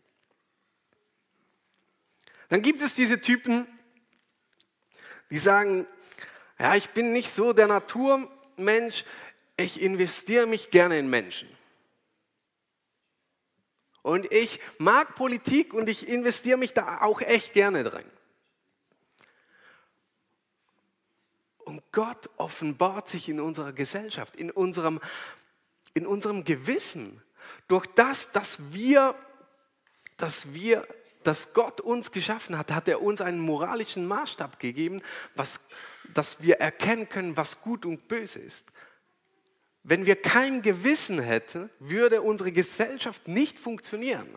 Dann 2.48 2.62
gibt 2.62 2.82
es 2.82 2.94
diese 2.94 3.20
Typen, 3.20 3.66
die 5.30 5.38
sagen, 5.38 5.86
ja, 6.58 6.76
ich 6.76 6.90
bin 6.90 7.12
nicht 7.12 7.30
so 7.30 7.54
der 7.54 7.66
Naturmensch, 7.66 9.04
ich 9.56 9.80
investiere 9.80 10.46
mich 10.46 10.70
gerne 10.70 10.98
in 10.98 11.08
Menschen. 11.08 11.48
Und 14.02 14.30
ich 14.32 14.60
mag 14.78 15.14
Politik 15.14 15.72
und 15.72 15.88
ich 15.88 16.08
investiere 16.08 16.58
mich 16.58 16.74
da 16.74 17.00
auch 17.00 17.20
echt 17.20 17.54
gerne 17.54 17.84
drin. 17.84 18.04
Gott 21.92 22.30
offenbart 22.36 23.08
sich 23.08 23.28
in 23.28 23.40
unserer 23.40 23.72
Gesellschaft, 23.72 24.34
in 24.36 24.50
unserem, 24.50 25.00
in 25.94 26.06
unserem 26.06 26.44
Gewissen, 26.44 27.22
durch 27.68 27.86
das, 27.94 28.32
dass 28.32 28.72
wir, 28.72 29.14
dass 30.16 30.54
wir, 30.54 30.86
dass 31.22 31.52
Gott 31.54 31.80
uns 31.80 32.10
geschaffen 32.10 32.58
hat, 32.58 32.72
hat 32.72 32.88
er 32.88 33.02
uns 33.02 33.20
einen 33.20 33.40
moralischen 33.40 34.06
Maßstab 34.06 34.58
gegeben, 34.58 35.02
was, 35.34 35.60
dass 36.14 36.42
wir 36.42 36.56
erkennen 36.56 37.08
können, 37.08 37.36
was 37.36 37.60
gut 37.60 37.86
und 37.86 38.08
böse 38.08 38.38
ist. 38.40 38.72
Wenn 39.84 40.06
wir 40.06 40.16
kein 40.16 40.62
Gewissen 40.62 41.18
hätten, 41.18 41.68
würde 41.78 42.22
unsere 42.22 42.52
Gesellschaft 42.52 43.28
nicht 43.28 43.58
funktionieren. 43.58 44.28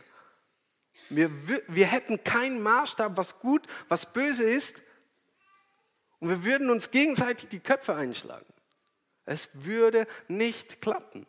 Wir, 1.10 1.30
wir 1.68 1.86
hätten 1.86 2.24
keinen 2.24 2.62
Maßstab, 2.62 3.16
was 3.16 3.40
gut, 3.40 3.68
was 3.88 4.12
böse 4.12 4.44
ist. 4.44 4.82
Und 6.26 6.32
wir 6.32 6.44
würden 6.44 6.72
uns 6.72 6.90
gegenseitig 6.90 7.50
die 7.50 7.60
Köpfe 7.60 7.94
einschlagen. 7.94 8.52
Es 9.26 9.64
würde 9.64 10.08
nicht 10.28 10.82
klappen. 10.82 11.28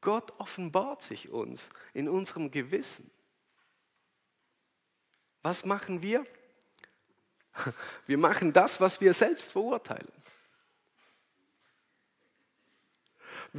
Gott 0.00 0.32
offenbart 0.38 1.02
sich 1.02 1.28
uns 1.28 1.68
in 1.92 2.08
unserem 2.08 2.50
Gewissen. 2.50 3.10
Was 5.42 5.66
machen 5.66 6.00
wir? 6.00 6.26
Wir 8.06 8.16
machen 8.16 8.54
das, 8.54 8.80
was 8.80 9.02
wir 9.02 9.12
selbst 9.12 9.52
verurteilen. 9.52 10.10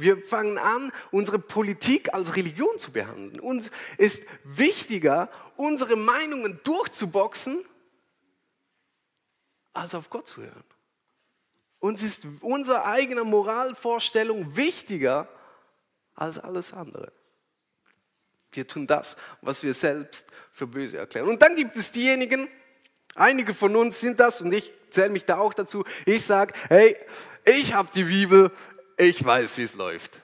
Wir 0.00 0.22
fangen 0.22 0.58
an, 0.58 0.92
unsere 1.10 1.38
Politik 1.40 2.14
als 2.14 2.36
Religion 2.36 2.78
zu 2.78 2.92
behandeln. 2.92 3.40
Uns 3.40 3.70
ist 3.96 4.28
wichtiger, 4.44 5.28
unsere 5.56 5.96
Meinungen 5.96 6.60
durchzuboxen, 6.62 7.64
als 9.72 9.94
auf 9.96 10.08
Gott 10.08 10.28
zu 10.28 10.42
hören. 10.42 10.64
Uns 11.80 12.02
ist 12.02 12.26
unsere 12.40 12.84
eigene 12.84 13.24
Moralvorstellung 13.24 14.56
wichtiger 14.56 15.28
als 16.14 16.38
alles 16.38 16.72
andere. 16.72 17.12
Wir 18.52 18.66
tun 18.66 18.86
das, 18.86 19.16
was 19.42 19.62
wir 19.62 19.74
selbst 19.74 20.26
für 20.52 20.66
böse 20.66 20.98
erklären. 20.98 21.28
Und 21.28 21.42
dann 21.42 21.56
gibt 21.56 21.76
es 21.76 21.90
diejenigen, 21.90 22.48
einige 23.14 23.52
von 23.52 23.74
uns 23.74 24.00
sind 24.00 24.20
das 24.20 24.40
und 24.40 24.52
ich 24.52 24.72
zähle 24.90 25.10
mich 25.10 25.24
da 25.24 25.38
auch 25.38 25.54
dazu. 25.54 25.84
Ich 26.06 26.24
sage, 26.24 26.54
hey, 26.68 26.96
ich 27.44 27.74
habe 27.74 27.90
die 27.92 28.04
Bibel, 28.04 28.50
ich 28.98 29.24
weiß, 29.24 29.56
wie 29.56 29.62
es 29.62 29.74
läuft. 29.74 30.20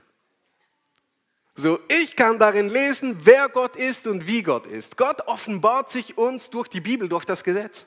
So, 1.54 1.78
ich 1.88 2.16
kann 2.16 2.38
darin 2.38 2.68
lesen, 2.68 3.20
wer 3.22 3.48
Gott 3.48 3.76
ist 3.76 4.08
und 4.08 4.26
wie 4.26 4.42
Gott 4.42 4.66
ist. 4.66 4.96
Gott 4.96 5.22
offenbart 5.28 5.90
sich 5.90 6.18
uns 6.18 6.50
durch 6.50 6.68
die 6.68 6.80
Bibel, 6.80 7.08
durch 7.08 7.24
das 7.24 7.44
Gesetz. 7.44 7.86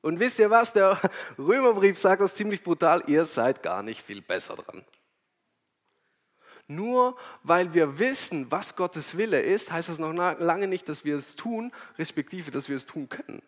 Und 0.00 0.18
wisst 0.18 0.38
ihr 0.38 0.48
was? 0.48 0.72
Der 0.72 0.98
Römerbrief 1.38 1.98
sagt 1.98 2.22
das 2.22 2.34
ziemlich 2.34 2.62
brutal, 2.62 3.02
ihr 3.06 3.26
seid 3.26 3.62
gar 3.62 3.82
nicht 3.82 4.00
viel 4.00 4.22
besser 4.22 4.56
dran. 4.56 4.82
Nur 6.66 7.18
weil 7.42 7.74
wir 7.74 7.98
wissen, 7.98 8.50
was 8.50 8.76
Gottes 8.76 9.18
Wille 9.18 9.42
ist, 9.42 9.70
heißt 9.70 9.90
das 9.90 9.98
noch 9.98 10.12
lange 10.12 10.68
nicht, 10.68 10.88
dass 10.88 11.04
wir 11.04 11.16
es 11.16 11.36
tun, 11.36 11.72
respektive, 11.98 12.50
dass 12.50 12.70
wir 12.70 12.76
es 12.76 12.86
tun 12.86 13.08
können. 13.08 13.42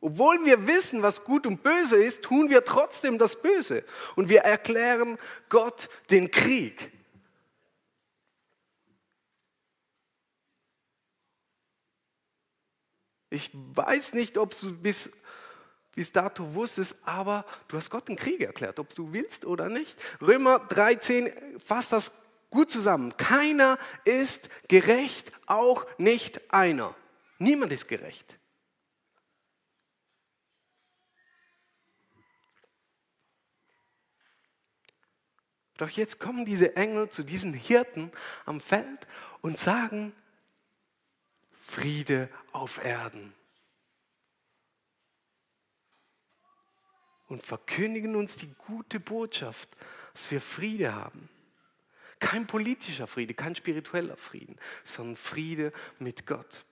Obwohl 0.00 0.44
wir 0.46 0.66
wissen, 0.66 1.02
was 1.02 1.24
gut 1.24 1.46
und 1.46 1.62
böse 1.62 2.02
ist, 2.02 2.22
tun 2.22 2.48
wir 2.48 2.64
trotzdem 2.64 3.18
das 3.18 3.40
Böse. 3.40 3.84
Und 4.16 4.30
wir 4.30 4.40
erklären 4.40 5.18
Gott 5.50 5.90
den 6.10 6.30
Krieg. 6.30 6.90
Ich 13.28 13.50
weiß 13.52 14.14
nicht, 14.14 14.38
ob 14.38 14.58
du 14.58 14.76
bis, 14.76 15.12
bis 15.94 16.10
dato 16.10 16.54
wusstest, 16.54 16.96
aber 17.06 17.44
du 17.68 17.76
hast 17.76 17.90
Gott 17.90 18.08
den 18.08 18.16
Krieg 18.16 18.40
erklärt, 18.40 18.78
ob 18.80 18.92
du 18.94 19.12
willst 19.12 19.44
oder 19.44 19.68
nicht. 19.68 19.96
Römer 20.20 20.58
13 20.58 21.30
fasst 21.64 21.92
das 21.92 22.10
gut 22.48 22.70
zusammen. 22.70 23.16
Keiner 23.18 23.78
ist 24.04 24.48
gerecht, 24.68 25.32
auch 25.46 25.86
nicht 25.98 26.52
einer. 26.52 26.96
Niemand 27.38 27.72
ist 27.72 27.86
gerecht. 27.86 28.39
Doch 35.80 35.88
jetzt 35.88 36.20
kommen 36.20 36.44
diese 36.44 36.76
Engel 36.76 37.08
zu 37.08 37.22
diesen 37.22 37.54
Hirten 37.54 38.12
am 38.44 38.60
Feld 38.60 39.06
und 39.40 39.58
sagen, 39.58 40.12
Friede 41.64 42.28
auf 42.52 42.84
Erden. 42.84 43.32
Und 47.28 47.42
verkündigen 47.42 48.14
uns 48.14 48.36
die 48.36 48.52
gute 48.66 49.00
Botschaft, 49.00 49.70
dass 50.12 50.30
wir 50.30 50.42
Friede 50.42 50.94
haben. 50.94 51.30
Kein 52.18 52.46
politischer 52.46 53.06
Friede, 53.06 53.32
kein 53.32 53.56
spiritueller 53.56 54.18
Frieden, 54.18 54.58
sondern 54.84 55.16
Friede 55.16 55.72
mit 55.98 56.26
Gott. 56.26 56.66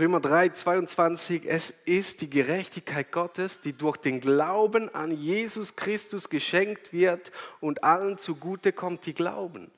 Römer 0.00 0.20
3, 0.20 0.48
22, 0.48 1.44
es 1.44 1.68
ist 1.68 2.22
die 2.22 2.30
Gerechtigkeit 2.30 3.12
Gottes, 3.12 3.60
die 3.60 3.74
durch 3.74 3.98
den 3.98 4.22
Glauben 4.22 4.88
an 4.94 5.10
Jesus 5.10 5.76
Christus 5.76 6.30
geschenkt 6.30 6.94
wird 6.94 7.30
und 7.60 7.84
allen 7.84 8.16
zugute 8.16 8.72
kommt, 8.72 9.04
die 9.04 9.12
glauben. 9.12 9.70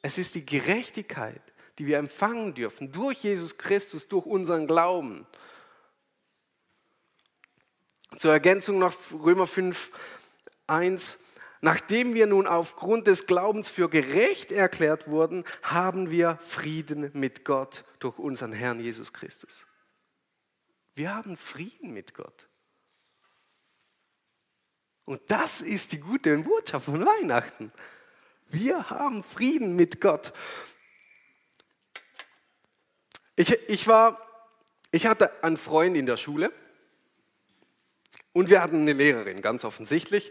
Es 0.00 0.16
ist 0.16 0.36
die 0.36 0.46
Gerechtigkeit, 0.46 1.42
die 1.78 1.86
wir 1.86 1.98
empfangen 1.98 2.54
dürfen 2.54 2.90
durch 2.90 3.18
Jesus 3.18 3.58
Christus, 3.58 4.08
durch 4.08 4.24
unseren 4.24 4.66
Glauben. 4.66 5.26
Zur 8.16 8.32
Ergänzung 8.32 8.78
noch 8.78 8.94
Römer 9.12 9.46
5, 9.46 9.92
1. 10.66 11.18
Nachdem 11.60 12.14
wir 12.14 12.26
nun 12.26 12.46
aufgrund 12.46 13.06
des 13.06 13.26
Glaubens 13.26 13.68
für 13.68 13.88
gerecht 13.88 14.52
erklärt 14.52 15.08
wurden, 15.08 15.44
haben 15.62 16.10
wir 16.10 16.38
Frieden 16.38 17.10
mit 17.14 17.44
Gott 17.44 17.84
durch 17.98 18.18
unseren 18.18 18.52
Herrn 18.52 18.80
Jesus 18.80 19.12
Christus. 19.12 19.66
Wir 20.94 21.14
haben 21.14 21.36
Frieden 21.36 21.92
mit 21.92 22.14
Gott. 22.14 22.48
Und 25.04 25.22
das 25.28 25.60
ist 25.60 25.92
die 25.92 26.00
gute 26.00 26.36
Botschaft 26.38 26.84
von 26.84 27.04
Weihnachten. 27.04 27.72
Wir 28.48 28.90
haben 28.90 29.24
Frieden 29.24 29.74
mit 29.74 30.00
Gott. 30.00 30.32
Ich, 33.36 33.50
ich, 33.68 33.86
war, 33.86 34.20
ich 34.90 35.06
hatte 35.06 35.42
einen 35.42 35.56
Freund 35.56 35.96
in 35.96 36.06
der 36.06 36.16
Schule 36.16 36.52
und 38.32 38.50
wir 38.50 38.60
hatten 38.60 38.82
eine 38.82 38.92
Lehrerin, 38.92 39.42
ganz 39.42 39.64
offensichtlich. 39.64 40.30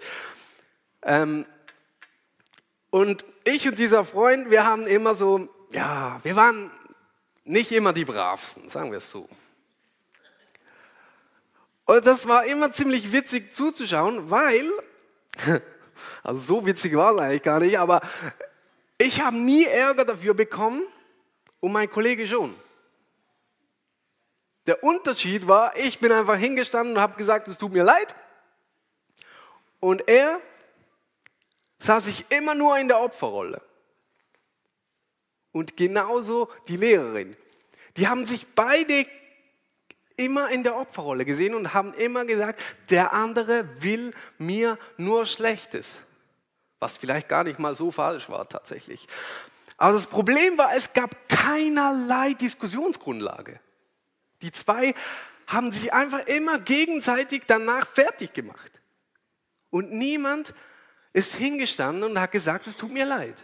Ähm, 1.08 1.46
und 2.90 3.24
ich 3.46 3.66
und 3.66 3.80
dieser 3.80 4.04
Freund, 4.04 4.52
wir 4.52 4.66
haben 4.66 4.86
immer 4.88 5.14
so, 5.14 5.48
ja, 5.72 6.20
wir 6.22 6.36
waren 6.36 6.70
nicht 7.46 7.72
immer 7.72 7.94
die 7.94 8.04
bravsten, 8.04 8.68
sagen 8.68 8.92
wir 8.92 8.98
es 8.98 9.10
so. 9.10 9.30
Und 11.86 12.06
das 12.06 12.28
war 12.28 12.44
immer 12.46 12.74
ziemlich 12.74 13.14
witzig 13.14 13.56
zuzuschauen, 13.56 14.30
weil, 14.30 14.70
also 16.24 16.42
so 16.42 16.66
witzig 16.66 16.94
war 16.98 17.16
es 17.16 17.22
eigentlich 17.22 17.44
gar 17.44 17.62
nicht, 17.62 17.80
aber 17.80 18.02
ich 18.98 19.22
habe 19.22 19.38
nie 19.38 19.64
Ärger 19.64 20.04
dafür 20.04 20.34
bekommen 20.34 20.84
und 21.62 21.72
mein 21.72 21.90
Kollege 21.90 22.28
schon. 22.28 22.54
Der 24.66 24.84
Unterschied 24.84 25.48
war, 25.48 25.74
ich 25.78 26.00
bin 26.00 26.12
einfach 26.12 26.36
hingestanden 26.36 26.98
und 26.98 27.02
habe 27.02 27.16
gesagt, 27.16 27.48
es 27.48 27.58
tut 27.58 27.72
mir 27.72 27.86
leid. 27.86 28.14
Und 29.80 30.06
er 30.10 30.42
sah 31.80 32.00
sich 32.00 32.26
immer 32.30 32.56
nur 32.56 32.78
in 32.78 32.88
der 32.88 33.00
Opferrolle. 33.00 33.62
Und 35.52 35.78
genauso 35.78 36.50
die 36.68 36.78
Lehrerin. 36.78 37.36
Die 37.96 38.08
haben 38.08 38.26
sich 38.26 38.46
beide 38.54 39.06
immer 40.18 40.50
in 40.50 40.64
der 40.64 40.76
Opferrolle 40.76 41.26
gesehen 41.26 41.54
und 41.56 41.74
haben 41.74 41.94
immer 41.94 42.26
gesagt, 42.26 42.62
der 42.90 43.14
andere 43.14 43.82
will 43.82 44.14
mir 44.38 44.78
nur 44.98 45.26
Schlechtes. 45.26 46.00
Was 46.80 46.98
vielleicht 46.98 47.28
gar 47.28 47.44
nicht 47.44 47.60
mal 47.60 47.76
so 47.76 47.92
falsch 47.92 48.30
war 48.30 48.48
tatsächlich. 48.48 49.08
Aber 49.78 49.94
das 49.94 50.08
Problem 50.08 50.58
war, 50.58 50.74
es 50.76 50.94
gab 50.94 51.30
keinerlei 51.30 52.34
Diskussionsgrundlage. 52.34 53.60
Die 54.42 54.52
zwei 54.52 54.94
haben 55.46 55.72
sich 55.72 55.94
einfach 55.94 56.26
immer 56.28 56.60
gegenseitig 56.60 57.44
danach 57.48 57.88
fertig 57.88 58.34
gemacht. 58.34 58.72
Und 59.70 59.92
niemand 59.92 60.54
ist 61.18 61.34
hingestanden 61.34 62.04
und 62.04 62.20
hat 62.20 62.32
gesagt, 62.32 62.68
es 62.68 62.78
tut 62.78 62.92
mir 62.92 63.06
leid. 63.06 63.44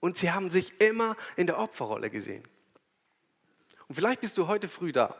Und 0.00 0.16
sie 0.16 0.32
haben 0.32 0.50
sich 0.50 0.80
immer 0.80 1.14
in 1.36 1.46
der 1.46 1.58
Opferrolle 1.58 2.08
gesehen. 2.08 2.42
Und 3.86 3.94
vielleicht 3.94 4.22
bist 4.22 4.38
du 4.38 4.46
heute 4.46 4.66
früh 4.66 4.92
da 4.92 5.14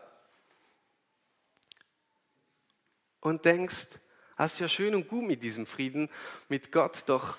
und 3.20 3.44
denkst, 3.44 3.88
hast 4.36 4.58
ja 4.58 4.68
schön 4.68 4.94
und 4.94 5.06
gut 5.06 5.22
mit 5.22 5.42
diesem 5.42 5.66
Frieden 5.66 6.08
mit 6.48 6.72
Gott, 6.72 7.02
doch 7.10 7.36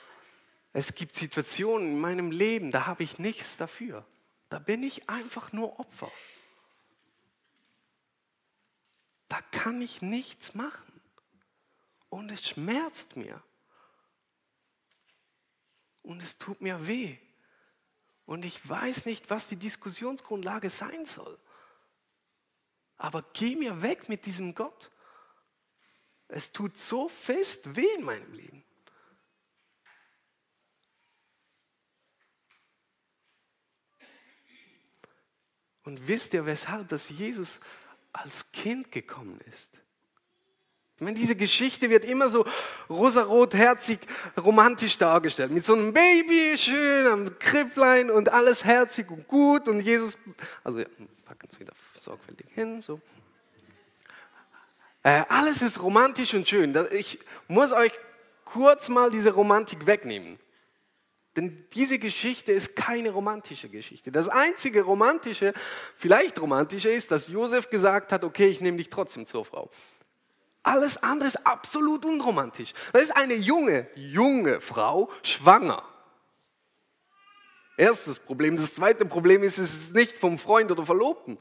es 0.71 0.93
gibt 0.93 1.15
Situationen 1.15 1.93
in 1.93 1.99
meinem 1.99 2.29
Leben, 2.29 2.69
da 2.69 2.85
habe 2.85 3.01
ich 3.01 3.17
nichts 3.17 3.57
dafür. 3.57 4.05
Da 4.49 4.59
bin 4.59 4.83
ich 4.83 5.09
einfach 5.09 5.51
nur 5.51 5.79
Opfer. 5.79 6.11
Da 9.29 9.41
kann 9.49 9.81
ich 9.81 10.03
nichts 10.03 10.53
machen. 10.53 10.92
Und 12.13 12.31
es 12.31 12.47
schmerzt 12.47 13.15
mir. 13.15 13.41
Und 16.03 16.21
es 16.21 16.37
tut 16.37 16.61
mir 16.61 16.85
weh. 16.85 17.17
Und 18.27 18.45
ich 18.45 18.69
weiß 18.69 19.07
nicht, 19.07 19.31
was 19.31 19.47
die 19.47 19.55
Diskussionsgrundlage 19.55 20.69
sein 20.69 21.07
soll. 21.07 21.39
Aber 22.97 23.23
geh 23.33 23.55
mir 23.55 23.81
weg 23.81 24.09
mit 24.09 24.27
diesem 24.27 24.53
Gott. 24.53 24.91
Es 26.27 26.51
tut 26.51 26.77
so 26.77 27.09
fest 27.09 27.75
weh 27.75 27.95
in 27.97 28.03
meinem 28.03 28.31
Leben. 28.33 28.63
Und 35.81 36.07
wisst 36.07 36.35
ihr, 36.35 36.45
weshalb 36.45 36.89
dass 36.89 37.09
Jesus 37.09 37.59
als 38.11 38.51
Kind 38.51 38.91
gekommen 38.91 39.41
ist? 39.49 39.82
Meine, 41.03 41.17
diese 41.17 41.35
Geschichte 41.35 41.89
wird 41.89 42.05
immer 42.05 42.29
so 42.29 42.45
rosarot, 42.89 43.53
herzig, 43.53 43.99
romantisch 44.37 44.97
dargestellt. 44.97 45.51
Mit 45.51 45.65
so 45.65 45.73
einem 45.73 45.93
Baby, 45.93 46.57
schön 46.57 47.07
am 47.07 47.39
Kripplein 47.39 48.09
und 48.09 48.29
alles 48.29 48.63
herzig 48.63 49.09
und 49.11 49.27
gut. 49.27 49.67
Und 49.67 49.81
Jesus, 49.81 50.17
also 50.63 50.79
ja, 50.79 50.85
packen 51.25 51.49
es 51.51 51.59
wieder 51.59 51.73
sorgfältig 51.99 52.47
hin. 52.53 52.81
So. 52.81 53.01
Äh, 55.03 55.23
alles 55.27 55.61
ist 55.61 55.81
romantisch 55.81 56.33
und 56.33 56.47
schön. 56.47 56.77
Ich 56.91 57.19
muss 57.47 57.73
euch 57.73 57.91
kurz 58.45 58.89
mal 58.89 59.11
diese 59.11 59.31
Romantik 59.31 59.85
wegnehmen. 59.85 60.39
Denn 61.35 61.65
diese 61.73 61.97
Geschichte 61.97 62.51
ist 62.51 62.75
keine 62.75 63.09
romantische 63.09 63.67
Geschichte. 63.67 64.11
Das 64.11 64.29
einzige 64.29 64.83
romantische, 64.83 65.53
vielleicht 65.95 66.39
romantische 66.39 66.89
ist, 66.89 67.09
dass 67.09 67.27
Josef 67.27 67.69
gesagt 67.69 68.11
hat, 68.11 68.23
okay, 68.23 68.47
ich 68.47 68.61
nehme 68.61 68.77
dich 68.77 68.91
trotzdem 68.91 69.25
zur 69.25 69.43
Frau. 69.43 69.69
Alles 70.63 70.97
andere 71.03 71.27
ist 71.27 71.45
absolut 71.45 72.05
unromantisch. 72.05 72.73
Das 72.93 73.03
ist 73.03 73.17
eine 73.17 73.35
junge, 73.35 73.87
junge 73.95 74.61
Frau, 74.61 75.11
schwanger. 75.21 75.83
Erstes 77.75 78.19
Problem. 78.19 78.55
Das 78.55 78.73
zweite 78.73 79.05
Problem 79.05 79.43
ist, 79.43 79.57
es 79.57 79.73
ist 79.73 79.93
nicht 79.93 80.17
vom 80.17 80.37
Freund 80.37 80.71
oder 80.71 80.85
Verlobten. 80.85 81.37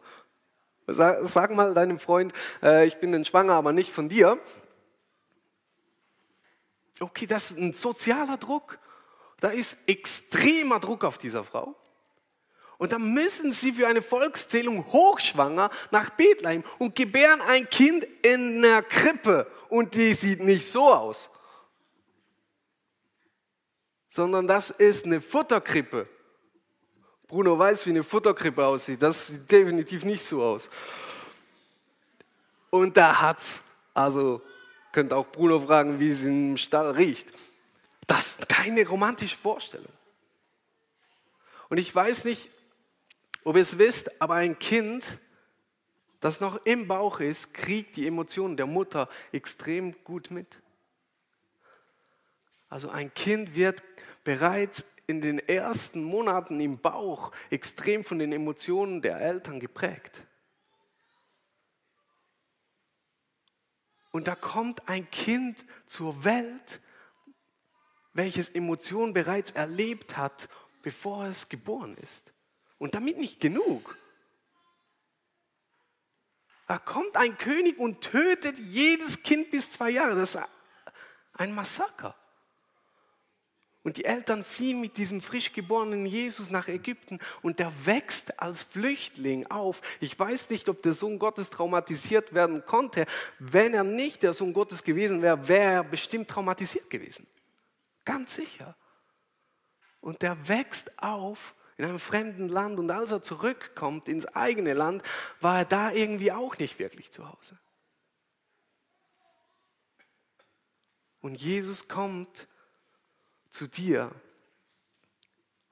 Sag, 0.89 1.19
sag 1.23 1.53
mal 1.53 1.73
deinem 1.73 2.01
Freund, 2.01 2.33
äh, 2.63 2.87
ich 2.87 2.99
bin 2.99 3.13
denn 3.13 3.25
schwanger, 3.25 3.55
aber 3.55 3.73
nicht 3.73 3.93
von 3.93 4.09
dir. 4.09 4.41
Okay, 6.99 7.27
das 7.27 7.53
ist 7.53 7.59
ein 7.59 7.73
sozialer 7.73 8.39
Druck. 8.39 8.79
Da 9.39 9.51
ist 9.51 9.89
extremer 9.89 10.81
Druck 10.81 11.05
auf 11.05 11.19
dieser 11.19 11.45
Frau. 11.45 11.77
Und 12.83 12.91
dann 12.91 13.15
müssen 13.15 13.53
sie 13.53 13.71
für 13.71 13.87
eine 13.87 14.03
Volkszählung 14.03 14.85
hochschwanger 14.93 15.71
nach 15.93 16.11
Bethlehem 16.11 16.65
und 16.81 16.97
gebären 16.97 17.41
ein 17.43 17.71
Kind 17.71 18.05
in 18.23 18.59
einer 18.59 18.83
Krippe. 18.83 19.47
Und 19.69 19.95
die 19.95 20.13
sieht 20.15 20.41
nicht 20.41 20.69
so 20.69 20.93
aus, 20.93 21.31
sondern 24.09 24.49
das 24.49 24.71
ist 24.71 25.05
eine 25.05 25.21
Futterkrippe. 25.21 26.09
Bruno 27.29 27.57
weiß, 27.57 27.87
wie 27.87 27.91
eine 27.91 28.03
Futterkrippe 28.03 28.67
aussieht. 28.67 29.01
Das 29.01 29.29
sieht 29.29 29.49
definitiv 29.49 30.05
nicht 30.05 30.25
so 30.25 30.43
aus. 30.43 30.69
Und 32.71 32.97
da 32.97 33.21
hat's, 33.21 33.63
also 33.95 34.43
könnt 34.91 35.13
auch 35.13 35.29
Bruno 35.29 35.61
fragen, 35.61 36.01
wie 36.01 36.11
es 36.11 36.25
im 36.25 36.57
Stall 36.57 36.91
riecht. 36.91 37.33
Das 38.09 38.27
ist 38.27 38.49
keine 38.49 38.85
romantische 38.89 39.37
Vorstellung. 39.37 39.93
Und 41.69 41.79
ich 41.79 41.95
weiß 41.95 42.25
nicht, 42.25 42.51
ob 43.45 43.57
ihr 43.57 43.63
es 43.63 43.79
wisst, 43.79 44.21
aber 44.21 44.35
ein 44.35 44.59
Kind, 44.59 45.19
das 46.21 46.41
noch 46.41 46.65
im 46.65 46.87
Bauch 46.87 47.21
ist, 47.21 47.55
kriegt 47.55 47.97
die 47.97 48.07
Emotionen 48.07 48.57
der 48.57 48.67
Mutter 48.67 49.09
extrem 49.33 49.95
gut 50.05 50.31
mit. 50.31 50.61
Also 52.69 52.91
ein 52.91 53.13
Kind 53.13 53.55
wird 53.55 53.83
bereits 54.25 54.85
in 55.07 55.21
den 55.21 55.39
ersten 55.41 56.03
Monaten 56.03 56.61
im 56.61 56.79
Bauch 56.79 57.33
extrem 57.51 58.05
von 58.05 58.19
den 58.19 58.33
Emotionen 58.33 59.03
der 59.03 59.21
Eltern 59.21 59.61
geprägt. 59.61 60.23
Und 64.11 64.29
da 64.29 64.35
kommt 64.35 64.89
ein 64.89 65.11
Kind 65.11 65.65
zur 65.87 66.25
Welt 66.25 66.81
welches 68.15 68.49
Emotionen 68.51 69.13
bereits 69.13 69.53
erlebt 69.53 70.17
hat, 70.17 70.49
bevor 70.83 71.27
es 71.27 71.49
geboren 71.49 71.97
ist. 71.97 72.33
Und 72.83 72.97
damit 72.97 73.17
nicht 73.17 73.39
genug. 73.39 73.97
Da 76.67 76.81
kommt 76.81 77.17
ein 77.17 77.39
König 77.39 77.79
und 77.79 78.01
tötet 78.01 78.59
jedes 78.59 79.23
Kind 79.23 79.53
bis 79.53 79.71
zwei 79.71 79.91
Jahre. 79.91 80.17
Das 80.17 80.35
ist 80.35 80.43
ein 81.35 81.55
Massaker. 81.55 82.17
Und 83.85 83.99
die 83.99 84.05
Eltern 84.05 84.43
fliehen 84.43 84.81
mit 84.81 84.97
diesem 84.97 85.21
frisch 85.21 85.53
geborenen 85.53 86.07
Jesus 86.07 86.51
nach 86.51 86.67
Ägypten 86.67 87.21
und 87.41 87.61
der 87.61 87.73
wächst 87.87 88.41
als 88.41 88.65
Flüchtling 88.65 89.47
auf. 89.47 89.81
Ich 90.01 90.19
weiß 90.19 90.51
nicht, 90.51 90.69
ob 90.69 90.83
der 90.83 90.93
Sohn 90.93 91.21
Gottes 91.21 91.51
traumatisiert 91.51 92.35
werden 92.35 92.67
konnte. 92.67 93.07
Wenn 93.39 93.75
er 93.75 93.85
nicht 93.85 94.25
der 94.25 94.33
Sohn 94.33 94.53
Gottes 94.53 94.83
gewesen 94.83 95.23
wäre, 95.23 95.47
wäre 95.47 95.73
er 95.73 95.85
bestimmt 95.85 96.29
traumatisiert 96.29 96.91
gewesen. 96.91 97.29
Ganz 98.05 98.35
sicher. 98.35 98.75
Und 100.01 100.23
der 100.23 100.49
wächst 100.49 101.01
auf 101.01 101.55
in 101.83 101.89
einem 101.89 101.99
fremden 101.99 102.49
Land 102.49 102.79
und 102.79 102.91
als 102.93 103.11
er 103.11 103.25
zurückkommt 103.25 104.07
ins 104.07 104.27
eigene 104.27 104.73
Land, 104.73 105.03
war 105.41 105.59
er 105.59 105.65
da 105.65 105.91
irgendwie 105.91 106.31
auch 106.31 106.57
nicht 106.59 106.79
wirklich 106.79 107.11
zu 107.11 107.29
Hause. 107.29 107.59
Und 111.21 111.35
Jesus 111.35 111.89
kommt 111.89 112.47
zu 113.51 113.67
dir 113.67 114.13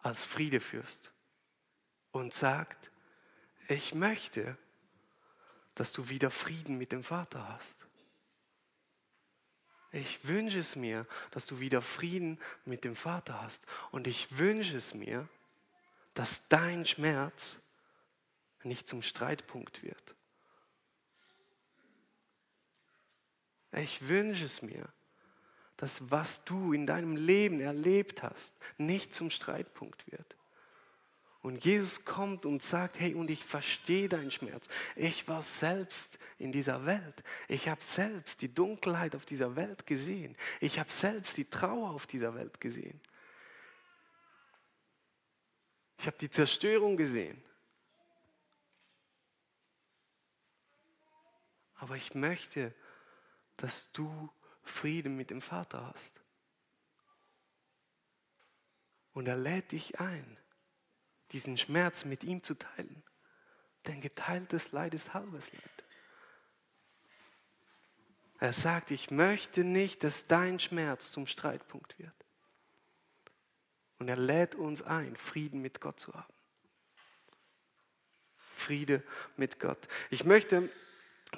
als 0.00 0.24
Friedefürst 0.24 1.12
und 2.10 2.34
sagt, 2.34 2.90
ich 3.68 3.94
möchte, 3.94 4.56
dass 5.76 5.92
du 5.92 6.08
wieder 6.08 6.32
Frieden 6.32 6.76
mit 6.76 6.90
dem 6.90 7.04
Vater 7.04 7.48
hast. 7.48 7.86
Ich 9.92 10.26
wünsche 10.26 10.58
es 10.58 10.74
mir, 10.74 11.06
dass 11.30 11.46
du 11.46 11.60
wieder 11.60 11.82
Frieden 11.82 12.40
mit 12.64 12.84
dem 12.84 12.96
Vater 12.96 13.40
hast. 13.40 13.64
Und 13.92 14.08
ich 14.08 14.38
wünsche 14.38 14.76
es 14.76 14.94
mir, 14.94 15.28
dass 16.14 16.48
dein 16.48 16.84
Schmerz 16.86 17.60
nicht 18.62 18.88
zum 18.88 19.02
Streitpunkt 19.02 19.82
wird. 19.82 20.14
Ich 23.72 24.08
wünsche 24.08 24.44
es 24.44 24.62
mir, 24.62 24.88
dass 25.76 26.10
was 26.10 26.44
du 26.44 26.72
in 26.72 26.86
deinem 26.86 27.16
Leben 27.16 27.60
erlebt 27.60 28.22
hast, 28.22 28.54
nicht 28.76 29.14
zum 29.14 29.30
Streitpunkt 29.30 30.10
wird. 30.10 30.36
Und 31.42 31.64
Jesus 31.64 32.04
kommt 32.04 32.44
und 32.44 32.62
sagt, 32.62 33.00
hey, 33.00 33.14
und 33.14 33.30
ich 33.30 33.42
verstehe 33.44 34.10
deinen 34.10 34.30
Schmerz. 34.30 34.68
Ich 34.94 35.26
war 35.26 35.40
selbst 35.42 36.18
in 36.38 36.52
dieser 36.52 36.84
Welt. 36.84 37.22
Ich 37.48 37.68
habe 37.68 37.82
selbst 37.82 38.42
die 38.42 38.52
Dunkelheit 38.52 39.16
auf 39.16 39.24
dieser 39.24 39.56
Welt 39.56 39.86
gesehen. 39.86 40.36
Ich 40.60 40.78
habe 40.78 40.90
selbst 40.90 41.38
die 41.38 41.48
Trauer 41.48 41.92
auf 41.92 42.06
dieser 42.06 42.34
Welt 42.34 42.60
gesehen. 42.60 43.00
Ich 46.00 46.06
habe 46.06 46.16
die 46.16 46.30
Zerstörung 46.30 46.96
gesehen. 46.96 47.44
Aber 51.74 51.94
ich 51.96 52.14
möchte, 52.14 52.74
dass 53.58 53.92
du 53.92 54.32
Frieden 54.62 55.14
mit 55.14 55.28
dem 55.28 55.42
Vater 55.42 55.86
hast. 55.92 56.22
Und 59.12 59.28
er 59.28 59.36
lädt 59.36 59.72
dich 59.72 60.00
ein, 60.00 60.38
diesen 61.32 61.58
Schmerz 61.58 62.06
mit 62.06 62.24
ihm 62.24 62.42
zu 62.42 62.54
teilen. 62.54 63.02
Denn 63.86 64.00
geteiltes 64.00 64.72
Leid 64.72 64.94
ist 64.94 65.12
halbes 65.12 65.52
Leid. 65.52 65.84
Er 68.38 68.54
sagt, 68.54 68.90
ich 68.90 69.10
möchte 69.10 69.64
nicht, 69.64 70.02
dass 70.02 70.26
dein 70.26 70.60
Schmerz 70.60 71.12
zum 71.12 71.26
Streitpunkt 71.26 71.98
wird. 71.98 72.19
Und 74.00 74.08
er 74.08 74.16
lädt 74.16 74.54
uns 74.54 74.82
ein, 74.82 75.14
Frieden 75.14 75.60
mit 75.60 75.80
Gott 75.80 76.00
zu 76.00 76.12
haben. 76.14 76.32
Friede 78.54 79.02
mit 79.36 79.60
Gott. 79.60 79.78
Ich 80.10 80.24
möchte 80.24 80.68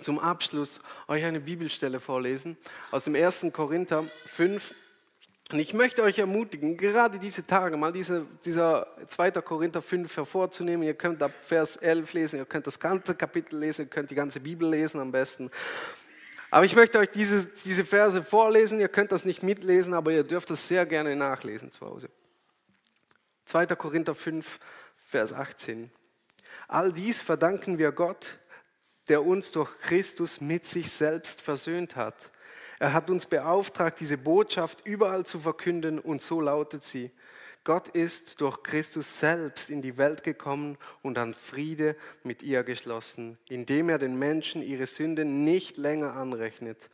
zum 0.01 0.19
Abschluss 0.19 0.81
euch 1.09 1.25
eine 1.25 1.41
Bibelstelle 1.41 2.01
vorlesen 2.01 2.57
aus 2.93 3.05
dem 3.05 3.15
1. 3.15 3.47
Korinther 3.53 4.05
5. 4.27 4.75
Und 5.51 5.59
ich 5.59 5.75
möchte 5.75 6.03
euch 6.03 6.19
ermutigen, 6.19 6.77
gerade 6.77 7.19
diese 7.19 7.45
Tage 7.45 7.77
mal 7.77 7.93
diese, 7.93 8.27
dieser 8.45 8.87
2. 9.09 9.33
Korinther 9.43 9.83
5 9.83 10.17
hervorzunehmen. 10.17 10.87
Ihr 10.87 10.95
könnt 10.95 11.23
ab 11.23 11.33
Vers 11.43 11.77
11 11.77 12.13
lesen, 12.13 12.39
ihr 12.39 12.47
könnt 12.47 12.69
das 12.69 12.79
ganze 12.79 13.15
Kapitel 13.17 13.59
lesen, 13.59 13.83
ihr 13.83 13.91
könnt 13.91 14.11
die 14.11 14.15
ganze 14.15 14.41
Bibel 14.41 14.69
lesen 14.69 15.01
am 15.01 15.11
besten. 15.13 15.51
Aber 16.51 16.65
ich 16.65 16.77
möchte 16.77 16.99
euch 17.01 17.11
diese, 17.11 17.51
diese 17.65 17.85
Verse 17.85 18.23
vorlesen. 18.23 18.79
Ihr 18.79 18.89
könnt 18.89 19.11
das 19.11 19.25
nicht 19.25 19.43
mitlesen, 19.43 19.95
aber 19.95 20.13
ihr 20.13 20.23
dürft 20.23 20.51
das 20.51 20.69
sehr 20.69 20.87
gerne 20.87 21.17
nachlesen 21.17 21.73
zu 21.73 21.87
Hause. 21.87 22.09
2. 23.47 23.67
Korinther 23.67 24.15
5, 24.15 24.59
Vers 25.05 25.33
18. 25.33 25.91
All 26.69 26.93
dies 26.93 27.23
verdanken 27.23 27.79
wir 27.79 27.93
Gott, 27.93 28.39
der 29.09 29.25
uns 29.25 29.53
durch 29.53 29.79
Christus 29.81 30.41
mit 30.41 30.67
sich 30.67 30.91
selbst 30.91 31.41
versöhnt 31.41 31.97
hat. 31.97 32.31
Er 32.79 32.93
hat 32.93 33.11
uns 33.11 33.27
beauftragt, 33.27 34.01
diese 34.01 34.19
Botschaft 34.19 34.87
überall 34.87 35.25
zu 35.27 35.39
verkünden 35.39 35.99
und 35.99 36.23
so 36.23 36.41
lautet 36.41 36.83
sie. 36.83 37.11
Gott 37.65 37.89
ist 37.89 38.41
durch 38.41 38.63
Christus 38.65 39.21
selbst 39.21 39.71
in 39.71 39.83
die 39.83 39.97
Welt 39.97 40.25
gekommen 40.25 40.77
und 41.01 41.17
an 41.17 41.33
Friede 41.33 41.95
mit 42.25 42.43
ihr 42.43 42.65
geschlossen, 42.65 43.39
indem 43.49 43.89
er 43.89 43.99
den 43.99 44.19
Menschen 44.19 44.63
ihre 44.63 44.87
Sünden 44.87 45.45
nicht 45.45 45.77
länger 45.77 46.15
anrechnet. 46.15 46.91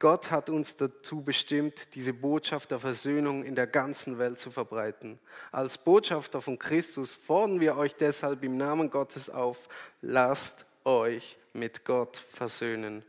Gott 0.00 0.30
hat 0.30 0.48
uns 0.48 0.76
dazu 0.76 1.22
bestimmt, 1.22 1.94
diese 1.96 2.12
Botschaft 2.12 2.70
der 2.70 2.78
Versöhnung 2.78 3.42
in 3.44 3.56
der 3.56 3.66
ganzen 3.66 4.18
Welt 4.18 4.38
zu 4.38 4.50
verbreiten. 4.50 5.18
Als 5.50 5.76
Botschafter 5.76 6.40
von 6.40 6.58
Christus 6.58 7.16
fordern 7.16 7.58
wir 7.58 7.76
euch 7.76 7.96
deshalb 7.96 8.44
im 8.44 8.56
Namen 8.56 8.90
Gottes 8.90 9.28
auf, 9.28 9.68
lasst 10.00 10.66
euch 10.84 11.36
mit 11.52 11.84
Gott 11.84 12.16
versöhnen. 12.16 13.04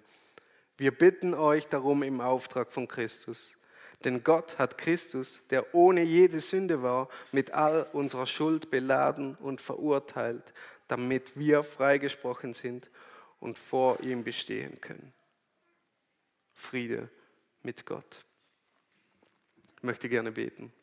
Wir 0.78 0.92
bitten 0.92 1.36
euch 1.36 1.68
darum 1.68 2.02
im 2.02 2.22
Auftrag 2.22 2.72
von 2.72 2.88
Christus. 2.88 3.56
Denn 4.04 4.24
Gott 4.24 4.58
hat 4.58 4.78
Christus, 4.78 5.46
der 5.50 5.76
ohne 5.76 6.04
jede 6.04 6.40
Sünde 6.40 6.82
war, 6.82 7.10
mit 7.32 7.52
all 7.52 7.86
unserer 7.92 8.28
Schuld 8.28 8.72
beladen 8.72 9.36
und 9.36 9.60
verurteilt, 9.60 10.54
damit 10.88 11.38
wir 11.38 11.64
freigesprochen 11.64 12.54
sind 12.54 12.90
und 13.42 13.60
vor 13.60 14.00
ihm 14.00 14.24
bestehen 14.24 14.80
können. 14.80 15.14
Friede 16.60 17.10
mit 17.64 17.86
Gott. 17.86 18.26
Ich 19.78 19.84
möchte 19.84 20.10
gerne 20.10 20.34
beten. 20.34 20.74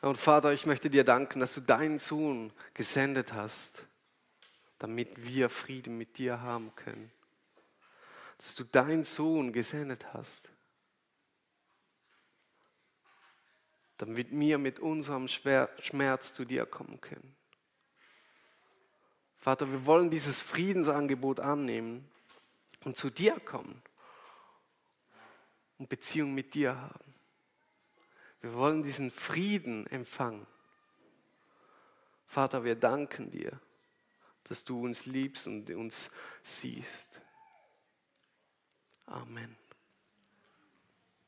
Und 0.00 0.16
Vater, 0.16 0.52
ich 0.52 0.64
möchte 0.64 0.88
dir 0.88 1.02
danken, 1.02 1.40
dass 1.40 1.54
du 1.54 1.60
deinen 1.60 1.98
Sohn 1.98 2.52
gesendet 2.74 3.32
hast, 3.32 3.84
damit 4.78 5.26
wir 5.26 5.48
Frieden 5.48 5.98
mit 5.98 6.18
dir 6.18 6.40
haben 6.40 6.72
können. 6.76 7.10
Dass 8.36 8.54
du 8.54 8.62
deinen 8.62 9.02
Sohn 9.02 9.52
gesendet 9.52 10.14
hast, 10.14 10.48
damit 13.96 14.30
wir 14.30 14.58
mit 14.58 14.78
unserem 14.78 15.26
Schmerz 15.26 16.32
zu 16.32 16.44
dir 16.44 16.64
kommen 16.64 17.00
können. 17.00 17.34
Vater, 19.36 19.68
wir 19.68 19.84
wollen 19.84 20.10
dieses 20.10 20.40
Friedensangebot 20.40 21.40
annehmen 21.40 22.08
und 22.88 22.96
zu 22.96 23.10
dir 23.10 23.38
kommen 23.40 23.80
und 25.78 25.88
Beziehung 25.88 26.34
mit 26.34 26.54
dir 26.54 26.76
haben. 26.76 27.14
Wir 28.40 28.54
wollen 28.54 28.82
diesen 28.82 29.10
Frieden 29.10 29.86
empfangen. 29.86 30.46
Vater, 32.26 32.64
wir 32.64 32.74
danken 32.74 33.30
dir 33.30 33.60
dass 34.48 34.64
du 34.64 34.82
uns 34.82 35.06
liebst 35.06 35.46
und 35.46 35.70
uns 35.70 36.10
siehst. 36.42 37.20
Amen. 39.04 39.57